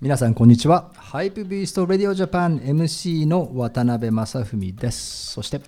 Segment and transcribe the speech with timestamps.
[0.00, 0.90] 皆さんこんにちは。
[0.96, 5.32] Hypebeast Radio Japan MC の渡辺正文です。
[5.32, 5.60] そして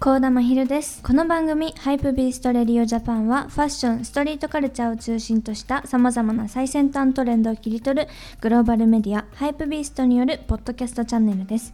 [0.00, 1.02] 高田真昼です。
[1.02, 8.08] この番組「Hypebeast Radio Japan はファッションストリートカルチャーを中心としたさまざまな最先端トレンドを切り取る
[8.40, 11.72] グローバルメディア Hypebeast によるポッドキャストチャンネルです。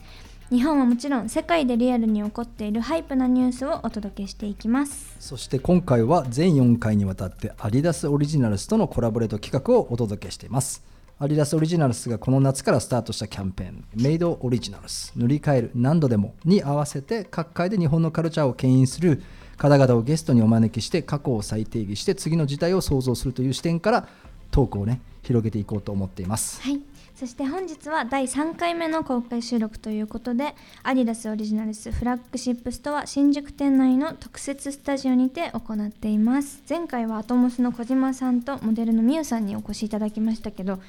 [0.50, 5.16] 日本はもちろん世界でリアルに起こっている hype なニュースをお届けしていきます。
[5.18, 10.89] そして今回は全4回にわたってアディダスオリジナルスとのコラボレート企画をお届けしています。
[11.22, 13.84] adidas Originals がこの夏からスタートしたキャンペーン。
[13.94, 19.20] Made Originals 塗り替える何度でもに合わせて各界で日本のカルチャーを牽引する
[19.58, 24.08] 方々をゲストにお招きして過去を再定義して次の時代を創造するという視点から
[24.50, 26.62] トークをね広げていこうと思っています。
[26.62, 26.80] はい。
[27.14, 36.62] そして本日は第3回目の公開収録ということで adidas Originals フラッグシップストア新宿店内の特設スタジオにて行っています。
[36.66, 40.80] 前回は atmos の小島さんとモデルのみゆさんにお越しいただきましたけど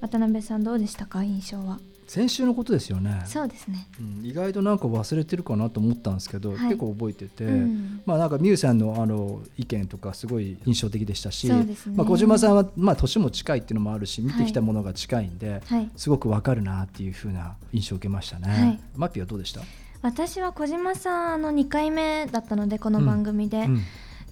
[0.00, 1.22] 渡辺さんどうでしたか？
[1.22, 1.78] 印象は。
[2.06, 3.22] 先週のことですよね。
[3.26, 3.86] そうですね。
[4.00, 6.58] うん意外となんか忘れてるかなと思ったんですけど、はい。
[6.64, 8.00] 結構覚えてて、うん。
[8.04, 11.66] まあなんかミュウさんのあの意見とかすごい印象的でしたし、ね。
[11.94, 15.90] まあ小島さんはまあ年も近いっていうのもあるし見てきたはいものが近いんで、はい。
[15.96, 18.48] すごくわかるなっていう風な印象を受けましたね。
[18.48, 18.80] はい。
[18.96, 19.60] マッピーはどうでした？
[20.02, 23.82] 私は小島さんあの2回目だったのでこの番組で、うん。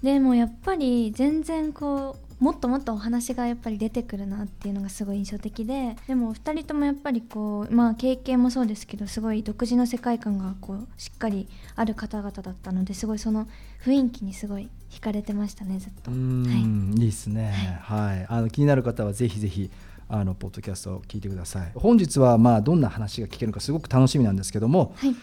[0.03, 13.47] でもやっぱり全然こうもっともっとお話がやっぱり出てくるなっていうのがすごい印象的ででもお二人ともやっぱりこうまあ経験もそうですけどすごい独自の世界観がこうしっかりある方々だったのですごいその
[13.83, 16.11] 雰囲気にすごい惹かれてましたねずっと。
[16.11, 17.79] うはいん、いいですね。
[17.83, 19.69] はい、あの気になる方はぜひぜひ。
[20.11, 25.15] あのポッドキャストを聞いてください本日はまあどんな話が聞けるのかすごく楽しみなんですけども、はい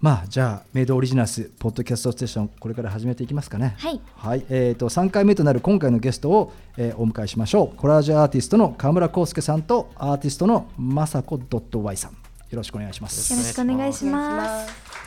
[0.00, 3.76] まあじゃあメイドオリジナルスポッドキャストステーションこれから始めていきますかね。
[3.78, 4.00] はい。
[4.14, 7.76] はい、えー、と3回目となる今回のゲストを、えーお迎えしましょう。
[7.76, 12.12] コラージュアーティストの川村康介さんとアーティストのまさこ .y さん。
[12.12, 12.18] よ
[12.52, 13.32] ろしくお願いします。
[13.32, 15.05] よろしくお願いします。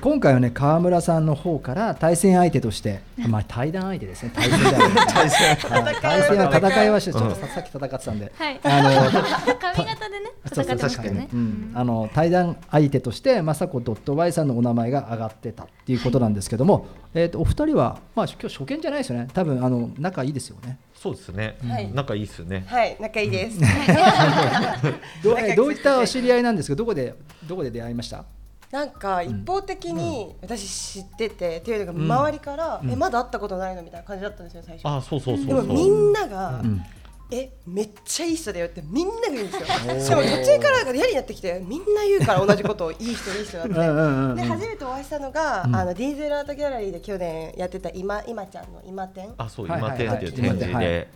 [0.00, 4.32] 今回はね川村さんの方から対戦相手として、まあ対談相手ですね。
[4.34, 5.56] 対戦だよね対戦。
[6.00, 8.10] 対戦は戦いはしてちょっとささっき戦ってた。
[8.12, 8.18] ん。
[8.18, 8.60] で、はい。
[8.62, 8.90] あの
[9.60, 10.30] 髪型でね。
[10.46, 11.28] 戦ってましたよね。
[11.32, 13.82] うん、あの対談相手として雅子
[14.14, 19.28] .y さんのお名前が上がってたっていうことなんですけども、えー、とお二人は、まあ、今日初見じゃないですよね。
[19.34, 20.78] 多分あの仲いいですよね。
[20.94, 21.56] そうですね。
[21.68, 21.90] はい。
[21.92, 22.64] 仲いいですよね。
[22.66, 23.58] はい、仲いいです。
[25.22, 26.76] どうえーどういったお知り合いなんですか？
[26.76, 27.14] どこで
[27.48, 28.24] どこで出会いました？
[28.70, 33.82] なんか一方的に私知ってて、っていうのが周りから、えまだ会ったことないの？
[33.82, 34.86] みたいな感じだったんですよ最初。
[34.86, 35.66] あ、そうそうそうでそう。
[35.66, 36.84] もみんなが、ん。
[37.30, 39.44] えめっちゃいい人だよってみんなが言う。
[39.44, 40.22] んですよ。
[40.22, 43.72] でも途中から嫌になってきてみんな言うから同じことをいい人いい人だって。
[43.72, 44.36] うんうんうんうん。
[44.36, 45.76] で初めてお会いしたのが、ん。
[45.76, 49.32] あのディーゼルアートギャラリーで去年やってた今今ちゃんの今展。
[49.36, 51.08] あ、そうはい今展っていう展示はい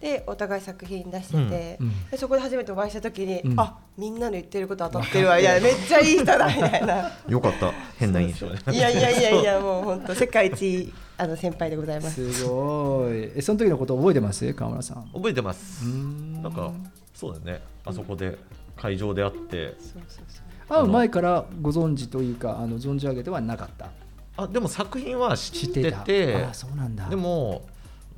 [0.00, 0.10] で。
[0.18, 7.10] でお互い作品出してて、うんうんでそこで初めてお会いした時に、うんあみんなの言ってること当たってるわいやめっちゃいい人だみたいな。
[7.28, 7.72] よかった。
[7.98, 8.76] 変な印象で。
[8.76, 12.32] いやいやいやいやもう本当世界一あの先輩でございます。
[12.32, 14.52] すごいえその時のこと覚えてます？
[14.54, 15.84] 川村さん覚えてます。
[15.84, 16.72] んなんか
[17.12, 17.62] そうだよね。
[17.84, 18.38] あそこで
[18.76, 20.40] 会場で会って、そうそうそ
[20.74, 23.90] う会う前からご存知というかあの存じ上げてはなかった？
[24.38, 27.62] あ、でも作品は知っててたて、あそうなんだでも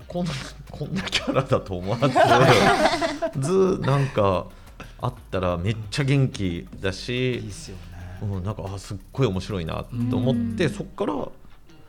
[0.09, 0.33] こんな
[0.71, 1.99] こんなキャラだと思わ
[3.39, 4.47] ず、ずなんか
[5.01, 7.83] あったらめっちゃ元気だいいしっ、すよね。
[8.23, 11.29] うん、なんかあすっごい面白いなと思って、そこから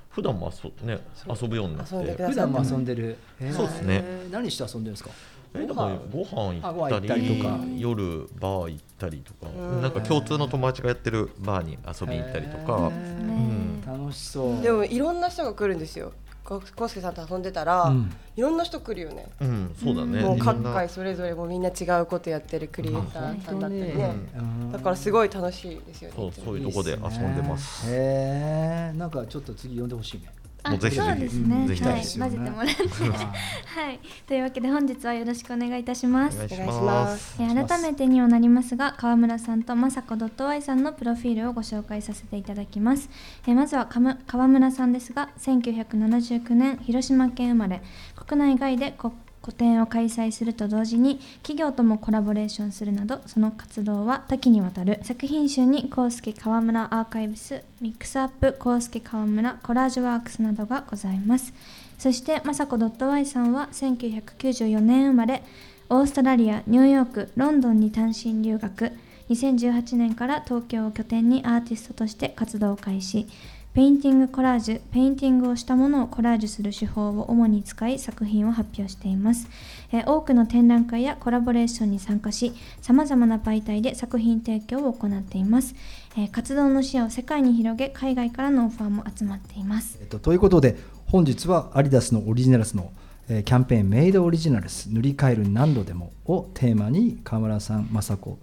[0.09, 1.95] 普段も遊,、ね、遊ぶようになって。
[2.23, 3.17] 普段も遊んでる、
[3.51, 4.01] そうですね。
[4.03, 5.09] えー何して遊んでるんですか？
[5.55, 6.59] えだからご飯。
[6.67, 7.59] あご飯行行っったたりとか。
[7.77, 12.73] 夜バー行ったりとかうんなんか共通の友達がやってるバーに遊びに行ったりとか。
[12.73, 13.23] へー。
[13.23, 14.61] ね楽しそう。
[14.61, 16.13] でもいろんな人が来るんですよ。
[16.43, 19.27] こコウスケさんと遊んでたら、うんいろんな人来るよね。
[19.41, 24.15] うんそうだねもう各界それぞれもみんな違うことやってるクリエイターさんだったりね。
[24.35, 26.15] うんだからすごい楽しいですよね。
[26.15, 30.31] そうそういうとこで遊んでますへえ、なんかちょっと次呼んでほしいね。
[30.63, 31.07] あもうぜひぜひ。
[31.07, 31.67] そうですね。
[31.67, 32.83] ぜひはい、ぜひ混ぜてもらって。
[32.83, 36.35] はい、 というわけで本日はよろしくお願いいたします。
[36.35, 43.09] お願いしまます改めてにはなりますが川村さんとまさこ .y さんのプロフィールをご紹介させていただきます、
[43.47, 47.81] えーまずはかむ川村さんですが1979年広島県生まれ。
[48.15, 49.13] 国内外でこ
[49.43, 54.99] 個展を開催すると同時に企業ともコラボレーションするなどその活動は多岐にわたる。
[55.03, 61.53] 作品集にコウスケ川村アーカイブスミックスアップコウスケ川村コラージュワークスなどがございます。
[61.99, 65.43] そしてまさこ .y さんは1994年生まれ
[65.89, 68.93] オーストラリアニューヨークロンドンに単身留学。
[69.29, 73.27] 2018年から東京を拠点にアーティストとして活動を開始。
[73.73, 79.47] ペインティングコラージュペインティングをしたものをコラージュする手法を主に使い作品を発表しています、
[79.91, 85.73] えー多くの展覧会やコラボレーションに参加しさまざまな媒体で作品提供を行っています、
[86.15, 89.97] えー活動の視野を世界に広げ海外からのオファーも集まっています。
[89.99, 90.77] えっと、ということで
[91.07, 92.91] 本日は adidas の Originals の、
[93.27, 98.37] えーキャンペーン「メイドオリジナルス塗り替える何度でも」をテーマに河村さん、 MASAKO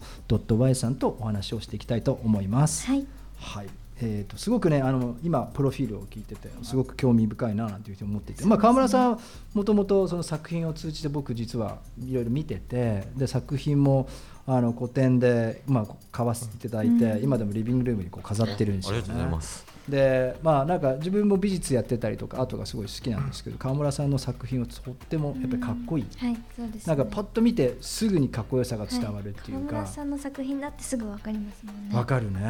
[0.59, 2.85] .y さんとお話をしていきたいと思います。
[2.89, 3.07] はい。
[3.37, 3.69] はい
[4.03, 9.19] えー、とすごくねあの今プロフィールを聞いててすごく興味深いななんていうふうに思っていて、まあ、川村さんは
[9.53, 14.09] もともとその作品を通じて僕実はいろいろ見ててで作品も
[14.47, 17.23] あの個展で、まあ、買わせていただいて、うん。
[17.23, 18.99] 今でもリビングルームにこう飾ってるんですよね。
[18.99, 31.97] ありがとうございますでまあなんか自分も美術やってたりとかアートがすごい好きなんですけど川村さんの作品をとってもやっぱりかっこいい、はいそうです、なんかパッと見てすぐにかっこよさが伝わるっていうか、川村さんの作品だってすぐわかりますもんね。
[31.97, 32.41] わかるね、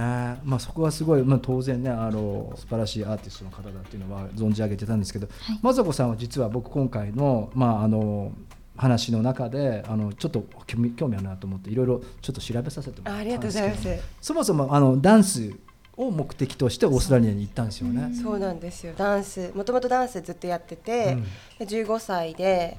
[0.44, 5.76] まあ、そこはすごい、まあ、当然ねあの素晴らしいアーティストの方だっていうのは存じ上げてたんですけど、はい。
[5.76, 8.32] 雅子さんは実は僕今回の,、まあ、あの
[8.76, 14.08] 話の中であのちょっと興味興味あるなと思っていろいろちょっと調べさせてもらったあありがとうんですけどございます。
[14.20, 15.52] そもそもあのダンス
[16.00, 18.14] を目的としてオーストラリアに行ったんですよね。
[18.14, 18.94] そうなんですよ。
[18.96, 21.18] ダンス、もともとダンスずっとやってて、
[21.58, 22.76] で15歳で、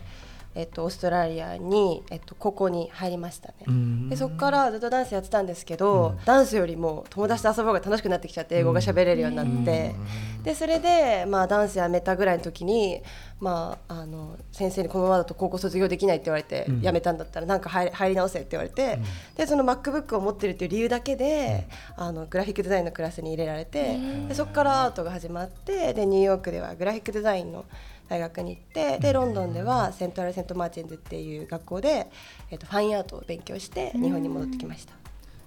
[0.54, 3.56] えっと、オーストラリアに、えっと、高校に入りましたね。
[3.68, 4.10] うん。
[4.10, 9.96] でそこからずっとダンスやってたんですけど、ダンスよりも友達と遊ぶ方が楽しくなってきちゃって英語が喋れるようになって、
[10.44, 13.02] でそれで、まあ、ダンスやめたぐらいの時に、
[13.40, 16.82] まあ、あの先生にこのままだと高校卒業できないって言われて、うん。
[16.82, 19.00] やめたんだったらなんか入り入り直せって言われて、
[19.38, 23.98] でその MacBook を持ってるっていう理由だけで、あのグラフィックデザインのクラスに入れられて
[24.28, 27.66] でそこからアートが始まってでニューヨークではグラフィックデザインの
[28.12, 32.12] 大学に行ってでロンドンではセントラル・セント・マーチンズっていう学校で、
[32.50, 34.94] えっとファインアートを勉強して日本に戻ってきました。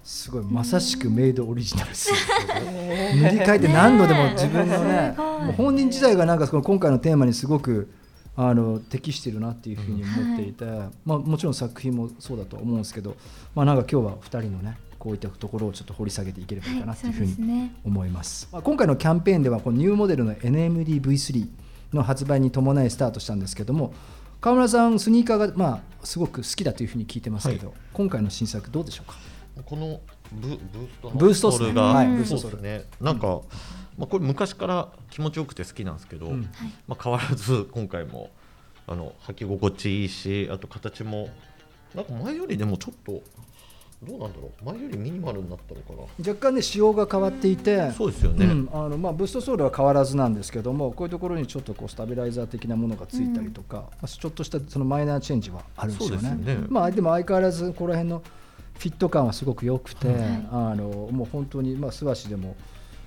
[0.03, 7.91] すごいまさしく Made Originals 塗り替えて何度でも自分のねもう本人自体がなんかその今回のテーマにすごく
[8.37, 10.65] あの適してるなっていうふうに思っていて、
[11.07, 13.17] まあ、もちろん作品もそうだと思うんですけど、
[13.55, 17.29] まあ、なんか今日は2人のねこういったところをちょっと掘り下げていければいいかなっていうふうはい。
[17.29, 17.75] そうですにね。
[17.85, 18.49] 思います。
[18.53, 21.64] まあ、今回のキャンペーンではこのニューモデルの NMD-V3
[21.95, 23.95] の発売に伴いスタートしたんですけども
[24.41, 29.17] 川村さんスニーカーがまあすごく好きだというふうに聞いてますけど、今回の新作どうでしょうか？
[29.65, 30.01] この
[30.33, 32.09] ブブーストのブーストソールが、はい。
[32.09, 32.85] ブーストソールそうですね。
[33.01, 33.41] なんか、
[33.97, 36.51] まあ、これ昔から気持ちよくて好きなんですけど、うん。
[36.87, 38.31] まあ、変わらず今回も
[38.87, 41.31] あの履き心地いいしあと形も
[41.95, 43.23] なんか前よりでもちょっと
[44.05, 44.65] どうなんだろう。
[44.65, 46.31] 前よりミニマルになったのかな。
[46.31, 56.37] 若干ね仕様が変わっていて、そうですよね、うんあのまあ、ブーストソールは変わらずなんですけどもこういうところにちょっとこうスタビライザー的なものがついたりとか、まあ、ちょっとしたそのマイナーチェンジはあるんですよね。
[56.45, 56.67] でね。
[56.69, 58.23] まあ、でも相変わらずここら辺の
[58.79, 60.17] フィット感はすごく良くて、はい
[60.51, 62.57] あのもう本当にまあ素足でも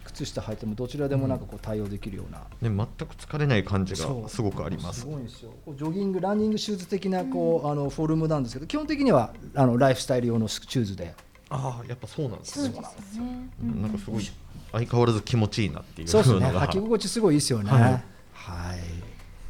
[0.07, 2.39] 靴下履いてもどちらでもなんかこう対応できるような。
[2.39, 5.01] ね、全く疲れない感じがすごくあります。
[5.01, 5.51] すごいんですよ。
[5.67, 11.13] ジョギング、ランニングシューズ的なこう、あのフォルムなんですけど、基本的にはあのライフスタイル用のシューズで。
[11.49, 12.73] ああやっぱそうなんですね。
[12.73, 13.49] そうですよね。
[13.61, 14.31] うんなんかすごい
[14.71, 16.45] 相変わらず気持ちいいなっていうそうですね。
[16.45, 17.71] 履き心地すごいいいですよね。
[17.71, 17.81] はい。
[17.81, 18.79] はい。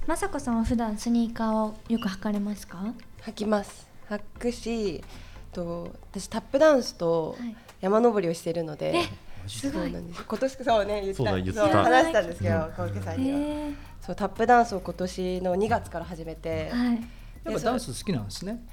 [0.07, 2.93] 雅子さんは普段スニーカーをよく履かれますか？
[3.23, 3.87] 履きます。
[4.09, 5.03] 履くし
[5.51, 7.55] と私タップダンスとはい。
[7.79, 9.05] 山登りをしているので、
[9.49, 9.83] すごい。
[9.83, 11.17] そうなんです今年そうね言った。
[11.17, 12.71] そう話したんですけど、うん。
[12.71, 16.93] 小池さんへには、えそうタップダンスを今年の2月から始めて、はい。
[17.43, 18.63] やっぱダンス好きなんですね。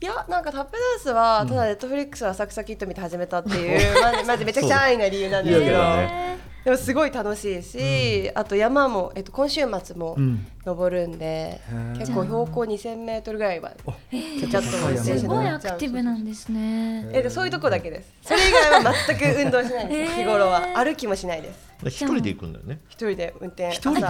[0.00, 10.46] いやなんかタップダンスはただネットフリックスは浅草キッド見て始めたっていう、まじまじめちゃくちゃ安易な理由なんですけどでもすごい楽しいし、あと山も、えっと、今週末もうん。
[10.64, 11.98] 登るんで、ー。
[11.98, 13.72] 結構標高2000メートルぐらいは
[14.40, 15.26] ちゃちゃっとす。
[15.28, 17.06] ごいアクティブなんですね。
[17.12, 18.10] えでそういうとこだけです。
[18.22, 21.70] それ以外は全く運動しないんです、 日頃は歩きもしないです。
[21.88, 22.80] 一人で行くんだよね。
[22.88, 24.00] 一人で運転一人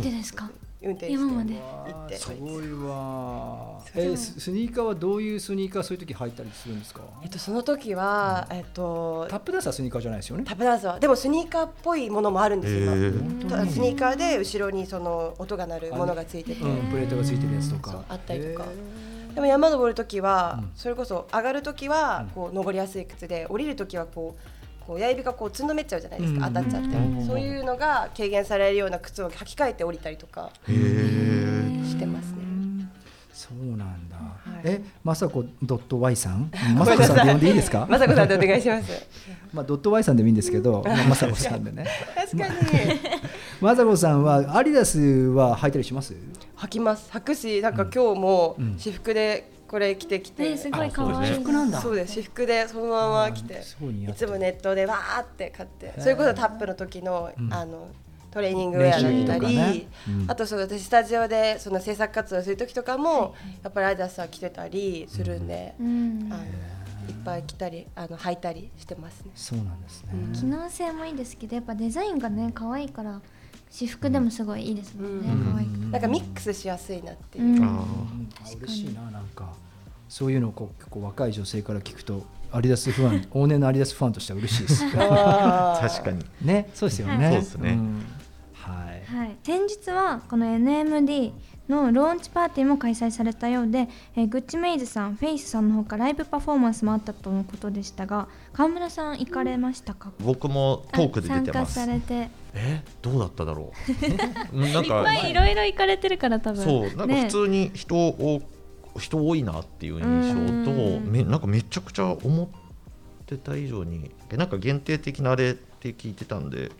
[0.00, 0.48] でですか？
[0.84, 1.54] 運転して今まで。
[1.54, 2.16] 行って。
[2.16, 3.80] すごいわ。
[3.96, 7.00] えススニーカーはどういうスニーカーそういう時履いたりするんですか？
[7.22, 10.44] えっとその時は、えっとタップダンスはスニーカーじゃないですよね。
[10.44, 10.54] タ。
[10.54, 12.92] ップダンスはでもスニーカーっぽいものもあるんですよ今。
[12.92, 18.04] へーとスニーカーで後ろにその音が鳴るものがついてて、うん、プレートがついてるやつとか。
[18.08, 18.64] あったりとか。
[18.64, 20.70] へでも山登る時は、うん。
[20.76, 24.40] それこそ上がる時はこう登りやすい靴で降りる時はこう
[24.86, 32.38] こう親指がこうつんのめっちゃうじゃないですか、うん当たっちゃって、うんそういうのが軽減されるような靴を履き替えて降りたりとかしてますね。
[32.40, 32.86] ー
[33.32, 34.16] そうなんだ。
[34.16, 34.20] い
[34.64, 36.50] え、まさこドット Y さん？
[36.76, 37.86] まさこさんで呼んでいいですか？
[37.90, 39.06] まさこさんでお願いします。
[39.52, 41.86] まあドット Y さんでもいいんですけど、まあまさこさんでね。
[42.14, 42.52] 確かに
[43.60, 46.14] まさこ さんはアディダスは履いたりします？
[46.58, 51.34] 履きます履くしなんか今日もうん私服でこれ着てきて、ねすごい可愛い。
[51.34, 51.80] 服なんだ。
[51.80, 52.20] そうです。
[52.20, 53.54] 私服でそのまま着て。
[53.54, 55.92] いつもネットでわーって買って。
[55.96, 56.00] ー。
[56.00, 57.52] それこそタップの時の,、うん。
[57.52, 57.88] あの
[58.30, 59.86] トレーニングウェアだったり、ね。
[60.08, 60.30] うん。
[60.30, 66.28] あとそう私スタジオでその制作活動する時とかも、やっぱりアイダスは着てたりするんで、うん。
[66.32, 66.42] あの
[67.08, 69.30] いっぱい着たりあの履いたりしてますね。
[69.34, 73.20] そうなんですね、機能性もいいですけどやっぱデザインがね可愛いから
[73.74, 75.52] 私服でもすごいいいですもんね、うん。
[75.52, 75.86] 可愛くて。
[75.86, 77.44] なんかミックスしやすいなっていう。
[77.44, 77.64] うん。
[77.64, 79.52] あうんあ嬉しいななんか。
[80.08, 84.84] そういうのをこう結構若い女性から聞くとアディダスファン 往年のアディダスファンとしては嬉しいです。
[84.94, 86.24] 確かに。
[86.42, 87.32] ねそうですよね、はい。
[87.32, 87.74] そうですね。
[87.74, 88.06] ん。
[88.52, 89.16] はい。
[89.16, 91.32] はい、先日はこの NMD
[91.68, 101.74] のローンチパーティーも開催されたようで、えーグッチメイズさん、フェイスさんのほかライブパフォーマンスもあったとのことでしたが川村さん行かれましたか、僕もトークで出てます。
[101.74, 102.30] 参加されて。
[102.54, 102.82] え？
[103.02, 103.72] どうだっただろ
[104.52, 104.56] う？
[104.56, 106.64] うんなんかいっぱいいろいろ行かれてるから多分。
[106.64, 107.22] そうなんかね。
[107.24, 108.42] 普通に人を、
[108.98, 112.48] 人多いなっていう印象とうんめなんかめちゃくちゃ思っ
[113.26, 115.56] てた以上になんか限定的なあれ
[115.90, 116.70] って聞いてたんで、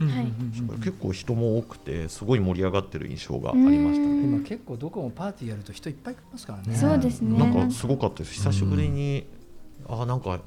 [0.78, 4.24] 結構人も多くてすごい盛り上がってる印象がありましたね。
[4.24, 6.74] 今結構どこもパーティーやると人いっぱい来ますからね。
[6.74, 7.38] そうですね。
[7.38, 8.34] なんかすごかったです。
[8.34, 9.26] 久しぶりに、
[9.86, 10.40] あなんか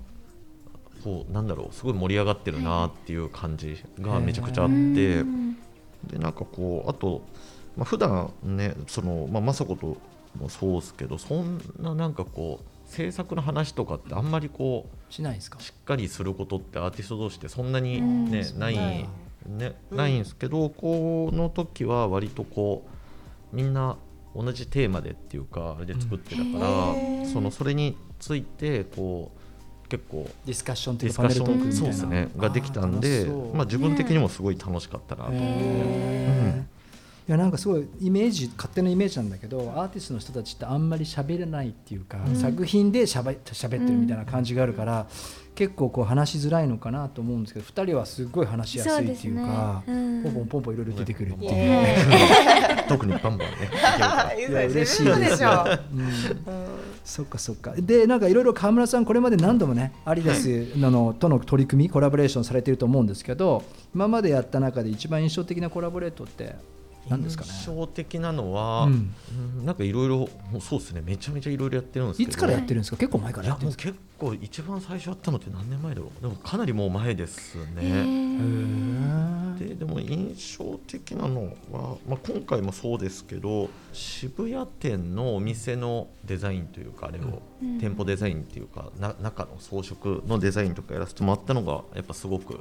[1.04, 5.58] こうなんだろうすごい盛り上がってるなっていう感じがめちゃくちゃあって、うん
[6.08, 7.24] でなんかこうあと、
[7.76, 9.98] まあ普段ねそのまあ雅子と
[10.40, 15.60] もそうですけどそんななんかこう制作の話とかってあんまりこうしないですか？
[15.60, 18.32] しっかりすることってアーティスト同士ってそんなにうん。
[18.32, 19.08] ね、ないはい
[19.48, 22.86] ね、ないんですけどこの時は割とこ
[23.54, 23.98] うみんな
[24.36, 27.32] 同じテーマでっていうかあれで作ってたから、へー。
[27.32, 29.32] そのそれについてこ
[29.86, 31.88] う結構ディスカッションってデいうかパネィスカッシルトークみたいな。
[31.88, 36.77] ョンそうですねができたんでまあ、自分的にもすごい楽しかったなと、へー
[37.28, 45.08] いやなんかすごいイメージ勝手なイメージなんだけどアーティストの人たちってあんまり喋れないっていうか、作品でしゃべ喋ってるみたいな感じがあるから、
[45.58, 50.02] 結構こう話しづらいのかなと思うんですけど2人はすごい話しやすいっていうかそうね。
[50.02, 50.24] うん。
[50.24, 55.66] ポンポンポンポンいろいろ出てくるっていう、は 特にバンバンねいけるからいいいや嬉しいでしょ。
[55.94, 55.96] う。
[56.00, 56.10] ん。
[57.04, 57.74] そっかそっか。
[57.76, 63.64] でなんかいろいろ川村さんこれまで何度もねアリダスののとの取り組みコラボレーションされていると思うんですけど
[63.96, 66.56] 今までやった中で一番印象的なコラボレートって
[67.10, 67.52] 何ですかね。
[67.52, 69.16] 印象的なのは、うん。
[69.60, 71.02] うんなんかいろいろそうですね。
[71.06, 72.30] めちゃめちゃいろいろやってるんですけど。
[72.30, 72.98] いつからやってるんですか？
[72.98, 73.92] 結構前からやってるんですか？
[73.92, 76.22] もう結構一番最初やったのって何年前だろう。
[76.22, 79.58] でもかなりもう前ですいね。
[79.60, 87.80] ででも印象的なのは、まあ、今回もそうですけど渋谷店のお店のデザインというかあれを、うん。
[87.80, 92.60] 店舗デザインっていうかな中の装飾のデザインとかやらせてもらったのがやっぱすごく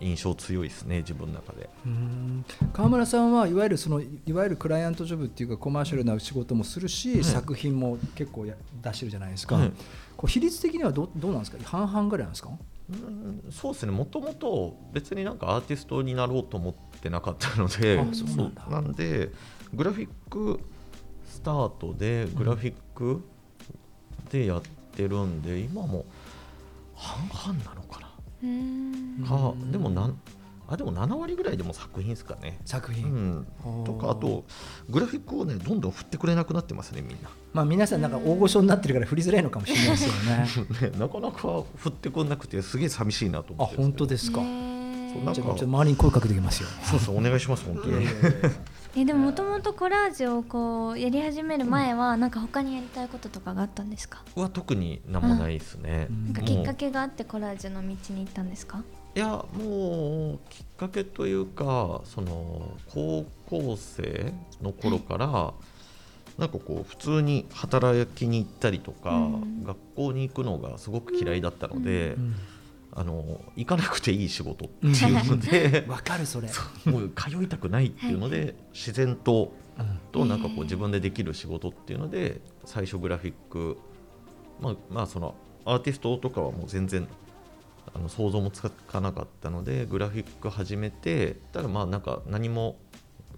[0.00, 1.70] 印象強いですね自分の中で。
[1.86, 2.44] うん。
[2.72, 9.72] 川村さんはいわゆるそのいわゆるクライアントジョブっていうかコマーシャルな仕事もするし、はい作品も結構や出してるじゃないですか、はい
[10.16, 11.58] こう比率的にはどうどうなんですか？
[11.64, 12.50] 半々ぐらいなんですか？
[12.90, 13.92] うんそうですね。
[13.92, 18.62] もともと別になんかアーティストになろうと思ってなかったのであそうなんだ。
[18.62, 19.30] そうなんで
[19.72, 20.60] グラフィック
[21.28, 23.24] スタートでグラフィック
[24.30, 24.62] でやっ
[24.96, 26.04] てるんで、今も
[26.94, 28.03] 半々なのかな、うん
[29.26, 30.18] かでもなん
[30.66, 32.58] あでも7割ぐらいでも作品ですかね。
[32.64, 33.46] う作品、ん、
[33.84, 34.44] とかあと
[34.88, 37.28] グラフィックをねどんどん振ってくれなくなってますねみんな。
[37.52, 40.90] まあ皆さんなんか大御所になってるから振りづらいのかもしれないですよね。
[40.92, 46.68] ねなかなか振ってくれなくてすげえ寂しいなとあ思ってるん本当ですか、へーそうなんかじゃあちょっと周りに声かけてきますよ。
[46.82, 48.06] そうそうお願いします本当に。
[48.96, 56.06] えでももともとコラージュをこうやり始める前はなんか他にやりたいこととかがあったんですか、は特に何もないですね。
[56.10, 56.24] うん。
[56.26, 58.84] なんかきっかけがあってコラージュの道に行ったんですか？
[59.16, 64.32] いやもうきっかけというかその高校生
[64.62, 65.26] の頃から、
[66.38, 69.64] なんかこう普通に働きに行ったりとか、うん。
[69.64, 72.34] 学校に行くのがすごく嫌いだったので、うん
[72.96, 76.48] あの行かなくていい仕事っていうので、 わかるそれ、
[76.86, 83.76] もう通いたくないっていうので、自然とうんとなんかこう自分でできる仕事っていうので最初グラフィック
[84.60, 85.34] まあまあその
[85.64, 87.08] アーティストとかはもう全然
[87.92, 92.76] あの想像もつかなかったのでグラフィック始めてただまあなんか何も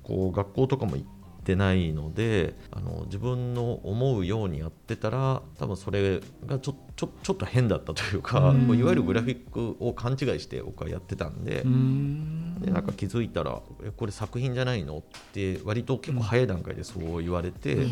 [0.02, 1.04] こう学校とかも行
[1.46, 11.62] ってないのであの自分の思うようにやってたら多分それがちょちょちょっと変だったというか、ういわゆるグラフィックを勘違いして僕はやってたんで。
[11.62, 17.86] うんでなんか気づいたら「えこれ作品じゃないの?」って割と結構早い段階でそう言われて、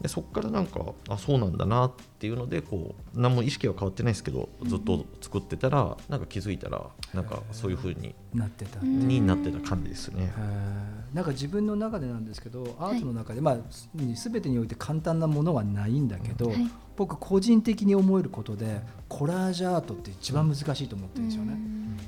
[0.00, 6.82] でそこからなんかあそうなんだなっていうのでこう何も意識は変わってないですけどずっと作ってたらなんか気づいたら
[7.14, 10.32] なんかそういう風になってた、になってた感じですね。
[11.14, 16.70] なんか自分の中でなんですけどアートの中で、まあす全てにおいて簡単なものはないんだけど、はい。
[16.96, 21.58] 僕個人的に思えることでコラージュアートって一番難しいと思ってるんですよね。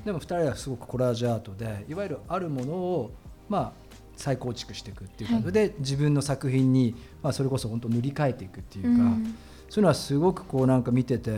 [0.05, 3.11] でも2人はすごくコラージュアートでいわゆるあるものを
[3.47, 3.88] まあ
[4.19, 9.35] 再構築していくっていう感じで、自分の作品に、まあ、それこそ本当塗り替えていくっていうか、うん
[9.69, 11.29] そういうのはすごくこうなんか見てて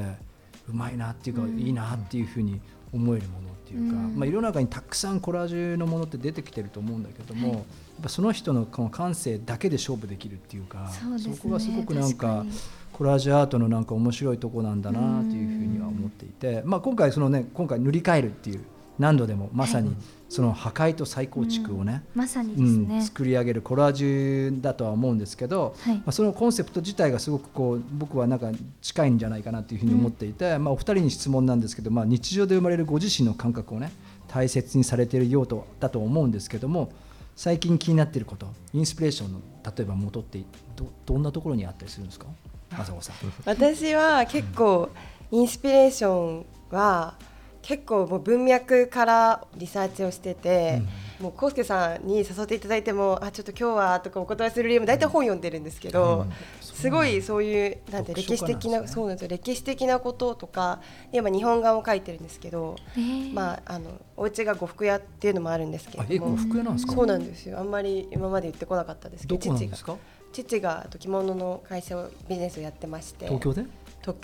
[0.70, 1.60] うまいなっていうか、うん。
[1.60, 2.62] いいなっていうふうに
[2.94, 4.16] 思えるものっていうか、うん。
[4.18, 7.58] まあ、世の中にたくさんコラージュのものって出てきてると思うんだけども、はい。
[7.58, 7.64] やっ
[8.04, 11.38] ぱその人のこの感性だけで勝負できるっていうかそね。
[11.44, 12.46] こがすごくなんか
[12.94, 18.64] コラージュアートのなんか面白いとこなんだなというふうには思っていて、まあ、今回そのね今回塗り替えるっていう
[19.02, 19.96] 何度でもまさに
[20.30, 25.96] その破壊と再構築をね、まさにでうんすね、作り上げるコラージュだとは思うんですけど、はい。
[25.96, 33.92] まあ、そのコンセプト自体がすごくこう僕はなんか近いんじゃないかなというふうに思っていて、まあ、お二人に質問なんですけど、まあ、日常で生まれるご自身の感覚をね
[34.28, 36.94] 大切にされているようとだと思うんですけども
[37.36, 40.42] 最近気になっていることインスピレーションの例えば元って
[40.76, 42.28] どどんなところにあったりするんですか？
[42.72, 43.16] 朝子さん。
[43.46, 44.90] 私は結構
[45.32, 47.16] インスピレーションは
[47.62, 50.82] 結構もう文脈からリサーチをしてて、
[51.20, 56.26] もう康介さんに誘っていただいてもあちょっと今日はとかお断りする理由も大体本読んでるんですけど、
[56.60, 59.28] すごいそういうなんて歴史的なねそうなんですよ。
[59.30, 63.34] 歴史的なこととか今日本画も書いてるんですけど、えー。
[63.34, 66.36] まああのお家が呉服屋っていうのもあるんですけども。
[66.36, 66.94] 服屋なんですか？
[66.94, 67.60] そうなんですよ。
[67.60, 69.98] あんまり今まで言ってこなかったですけどど父が
[70.34, 73.26] 父が着物の会社をビジネスをやってまして。
[73.26, 73.66] 東京で？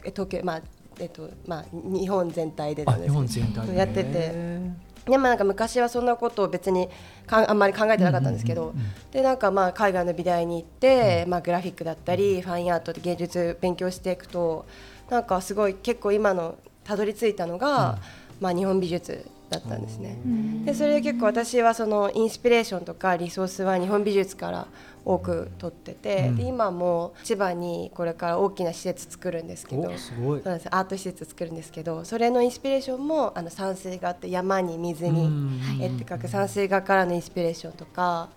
[0.05, 0.61] 東京まあ
[0.99, 4.09] えっとまあ日本全体でなんですあ日本けど全体でやってて。
[4.13, 6.89] へでもなんか昔はそんなことを別に
[7.25, 8.73] かんあんまり考えてなかったんですけど、
[9.11, 14.65] でなんかまあ海外の美大に行って、まあグラフィックだったり、ファインアートで芸術勉強していくと
[15.09, 17.99] なんかすごい結構今のたどり着いたのが、
[18.41, 20.17] まあ日本美術だったんですね。
[20.65, 24.67] でそれで結構私はそのインスピレーションとかリソースは日本美術から
[25.05, 38.29] 多く取ってて、で今も千葉にこれから大きな施設作るんですけどおすごいそうなんですアート施設作るんですけどそれのインスピレーションもあの山水画って山に水にうん絵って書く山水画からのインスピレーションとか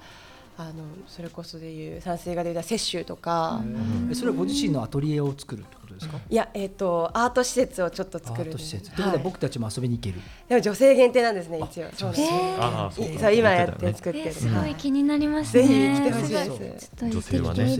[0.57, 3.63] あのそれこそでいう山水画でいうと雪舟とか。
[4.11, 6.19] えそれはご自身のアトリエを作るってことですか？
[6.29, 8.91] いや、えっ、と、アート施設をちょっとア作るんでート施設。
[8.91, 8.95] す。
[8.95, 10.21] ということははい僕たちも遊びに行ける。
[10.51, 11.87] でも女性限定なんですね、一応。
[11.95, 12.23] そうです。
[12.59, 14.25] ああそう今やって作ってる。
[14.27, 14.73] えーすごはい。
[14.73, 15.95] い気になりますぜね。
[15.95, 16.91] ひ来てほしいです。
[16.97, 17.77] ちょっと行って女性はね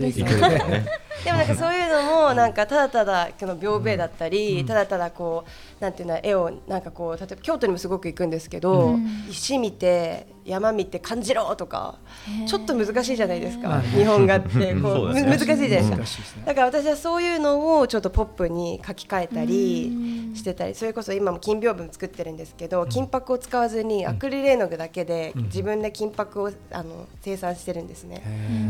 [1.25, 9.25] でもなんか そういうのもなんかただただこの屏風絵だったり、ただただこうなんていうの絵をなんかこう例えば京都にもすごく行くんですけど、うん。
[9.29, 11.99] 石見て山見て感じろとか
[12.47, 14.49] ちょっと難しいじゃないですかはい日本画って。
[14.81, 16.45] こう難しいじゃないですか。
[16.45, 20.35] だから私はそういうのをちょっとポップに書き換えたりうん。
[20.35, 28.21] してたりそれこそ今も金屏風作ってるんですけど金箔を使わずにアクリル絵の具だけで自分で金箔をあの生産してるんですね。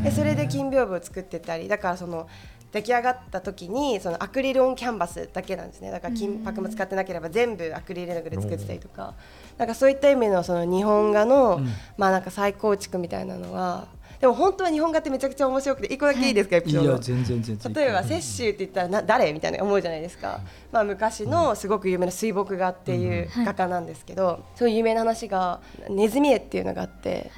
[0.04, 2.28] でそれで金屏風を作ってたりだからその
[2.72, 5.92] 出来上がった時にそのアクリルオンキャンバスだけなんですね。
[5.92, 9.14] だから金箔も使ってなければ全部アクリル絵の具で作ってたりとか。
[9.58, 11.62] なんかそういった意味のその日本画の、
[11.98, 13.88] まあなんか再構築みたいなのは
[14.22, 16.92] でも本当は日本画ってめちゃくちゃ面白くて一個だけいいですか、エピいソード。
[16.92, 17.74] や全然全然。
[17.74, 27.32] 例えば雪舟って言ったらな誰みたいな思うじゃないですか、まあ、昔のすごく有名な水墨画っていう画家なんですけど、そういう有名な話がネズミ絵っていうのがあって、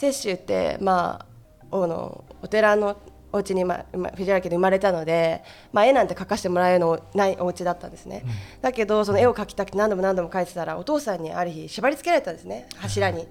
[0.00, 1.26] 雪舟って、まあ、
[1.72, 2.96] おのお寺の
[3.32, 8.24] お家に、まま藤原家で生まれたので、まあ、絵なんて描かせてもらえるのないお家だったんですね、
[8.62, 13.28] だけどその絵を描きたくて何度も何度も描いてたらお父さんにある日縛り付けられたんですね柱に。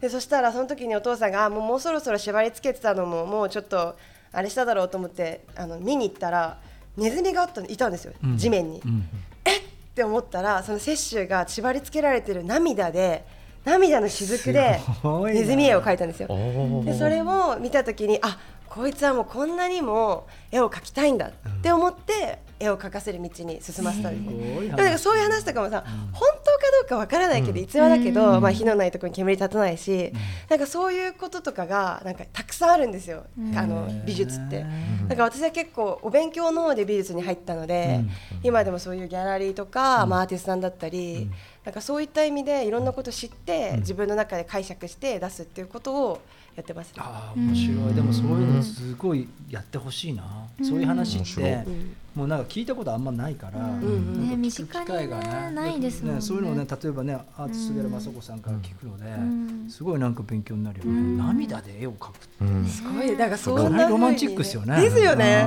[0.00, 3.96] でそしたらその時にお父さんがあもうもうそろそろ縛り付けてたのももうちょっと
[4.32, 6.58] あれしただろうと思ってあの見に行ったら
[6.96, 8.82] ネズミがあったいたんですよ、地面に。
[9.44, 9.60] えっ？
[9.60, 13.24] って思ったらその雪舟が縛り付けられてる涙で
[13.64, 14.80] 涙の雫で
[15.32, 16.28] ネズミ絵を描いたんですよ。
[16.84, 18.38] でそれを見た時にあ
[18.70, 24.48] こいつはもうこんなにも絵を描きたいんだって思って絵を描かせる道に進ませたんですね。
[24.48, 30.12] すごいでもなんかそういう話とかもさ、本当かどうかわからないけど、逸話だけど、まあ、火のないところに煙立たないし、
[30.48, 33.24] なんかそういうこととかがなんかたくさんあるんですよ、
[33.56, 34.64] あの美術って。
[35.08, 38.00] だから私は結構お勉強の方で美術に入ったので、
[38.44, 41.28] 今でもそういうギャラリーとか、まあ、アーティストさんだったり、
[41.64, 46.20] なんかそういった意味でいろんなことを知って、自分の中で解釈して出すっていうことを
[46.56, 46.94] やってますね。
[46.98, 47.94] ああ面白い。
[47.94, 50.24] でもそういうのすごいやってほしいな、
[50.62, 51.64] そういう話って
[52.14, 56.20] もうなんか聞いたことあんまないから、うんうんね機会がねないですもんね。
[56.20, 59.70] そういうのをね例えばねアーティストである雅子さんから聞くので、ん。
[59.70, 61.18] すごいなんか勉強になるよね、うん。
[61.18, 62.44] 涙で絵を描くってう。
[62.44, 62.66] ん。
[62.66, 64.80] すごいなんかそかんなロマンチックですよね。
[64.82, 65.46] ですよね。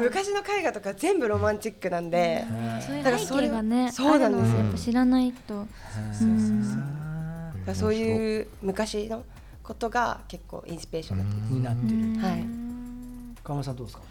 [0.00, 2.44] 昔の絵画とか全部ロマンチックなんで、
[2.86, 3.90] そういう背だからそれ景がね。
[3.92, 4.32] そうなん。
[4.72, 5.54] ですよ知らないと。
[5.54, 5.66] へ
[6.20, 6.60] うん。
[6.70, 6.82] だか
[7.66, 9.24] らそういう昔の
[9.68, 12.44] ことが結構インスピレーションになってる、はい。
[13.44, 14.02] 川村さんどうですか？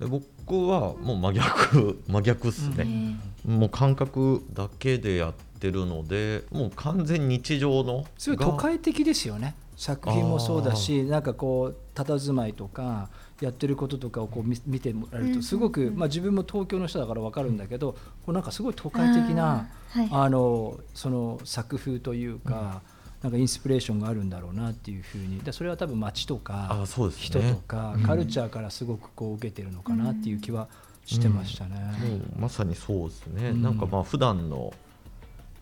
[0.00, 9.54] で僕はもう真逆真逆っすえね、ーもう感覚だけでやってるのでもう完全日常のすごい都会的ですよね。
[9.76, 13.08] 作品もそうだしなんかこう佇まいとか
[13.40, 15.34] やってることとかをこう見見てもらえるうん。
[15.36, 20.08] とすごく、まあ、自分も東京の人だから分かるんだけどこうなんかすごい都会的なあーはい。
[20.26, 22.82] あのその作風というか、
[23.24, 25.38] なんかインスピレーションがあるんだろうなっていうふうに。
[25.38, 28.02] でそれは多分街とかあそうです人ねとか、うん。
[28.02, 30.68] カルチャーからすごくこう受けてるのかなっていう気は
[31.06, 31.76] してましたね。
[32.06, 33.62] もうまさにそうですね、うん。
[33.62, 34.74] なんかまあ普段の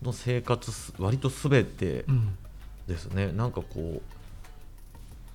[0.01, 2.37] の生活す割とすべてうん
[2.85, 4.01] ですね、なんかこ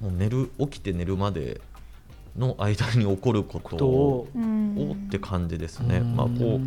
[0.03, 1.63] うもう寝る起きて寝るまで
[2.37, 4.29] の間に起こるここととを。
[5.07, 6.15] って感じですね、うん。
[6.15, 6.61] まあこ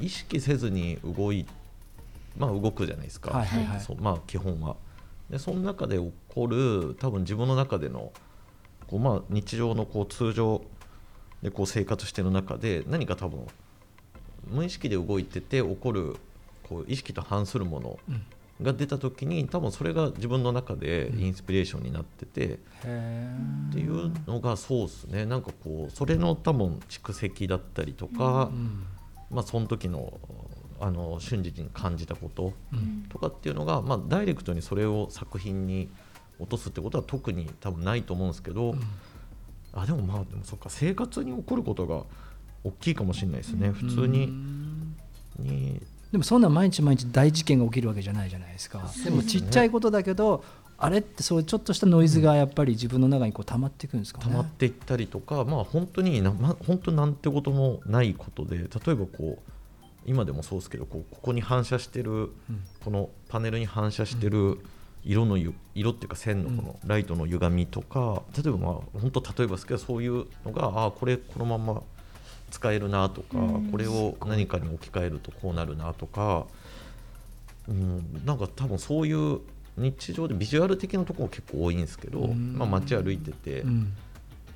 [0.00, 1.44] う意識せずに動い
[2.36, 3.80] まあ動くじゃないですか、はいはいはい。
[3.80, 4.76] そうまあ基本は。
[5.28, 8.12] でその中で起こる多分自分の中での
[8.86, 10.62] こうまあ日常のこう通常
[11.42, 13.46] でこう生活してる中で何か多分
[14.48, 16.16] 無意識で動いてて起こる
[16.68, 18.22] こう意識と反するものうん
[18.62, 23.32] が出た時に多分それが自分の中でインスピレーションになってて、へ
[23.70, 25.24] っていうのがそうですね。
[25.24, 28.84] なんかこうそれの多分蓄積だったりとか、ーうん。
[29.30, 30.12] まあその時の
[30.80, 33.06] あの瞬時に感じたことうん。
[33.08, 35.88] とかっていうのが、まあ、ダイレクトにそれを作品に
[36.38, 38.74] 落とすってことは特に多分ないと思うんですけど、
[39.72, 42.02] あでもまあでもそっか生活に起こることが
[42.64, 44.32] 大きいかもしれないですね、普通に。
[45.38, 45.80] に。
[46.12, 48.82] でもそんな毎日毎日大事件が起きるわけじゃないじゃないですか。
[49.04, 50.42] でもちっちゃいことだけど
[50.76, 54.24] あれってそういうちょっとしたノイズがやっぱり自分の中にこう溜まっていくんですかね。
[54.24, 59.38] 溜まっていったりとか、まあ本当にな、まあ、本当なんてこともないことで例えばこう
[60.06, 62.30] 今でもそうですけどこうここに反射してる、うん。
[62.84, 64.58] このパネルに反射してる
[65.04, 71.82] 色のゆ色っていうか線のこのライトの歪みとか、例えばまあ本当例えばですけどそういうのがああこれこのまま
[72.50, 73.70] 使えるなとか、うん。
[73.70, 76.46] これを何かに置き換えるとこうなるなとか、
[77.68, 79.40] うん、なんか多分そういう
[79.76, 82.58] 日常でビジュアル的なところ結構多いんですけど、うん。
[82.58, 83.92] まあ、街歩いてて、うん。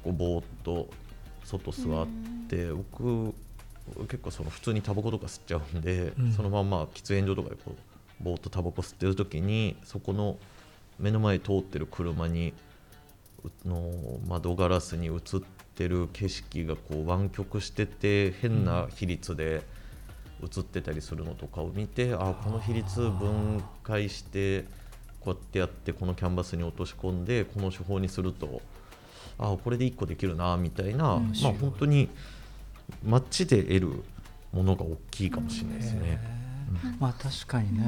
[0.02, 0.88] こうぼーっと
[1.44, 2.06] 外座っ
[2.48, 3.34] て、僕
[4.08, 6.32] 結構その普通にタバコとか吸っちゃうんで、うん。
[6.32, 7.72] そのまんま喫煙所とかでこ
[8.20, 10.36] うぼーっとタバコ吸ってる時にそこの
[10.98, 12.54] 目の前通ってる車に
[13.44, 13.92] うの
[14.26, 15.12] 窓ガラスに映っ
[15.74, 19.62] てる景色がこう湾曲してて変な比率で
[20.42, 24.64] 映ってたりするのとかを見て、あこの比率分解して
[25.20, 28.60] こうやってやってこのキャンバスに落とし込んでこの手法にすると
[29.38, 32.08] あこれで1個できるなみたいな、うんまあ本当に
[33.04, 34.04] 街で得る
[34.52, 36.18] ものが大きいかもしれないですね。
[36.98, 37.84] まあ確かにね、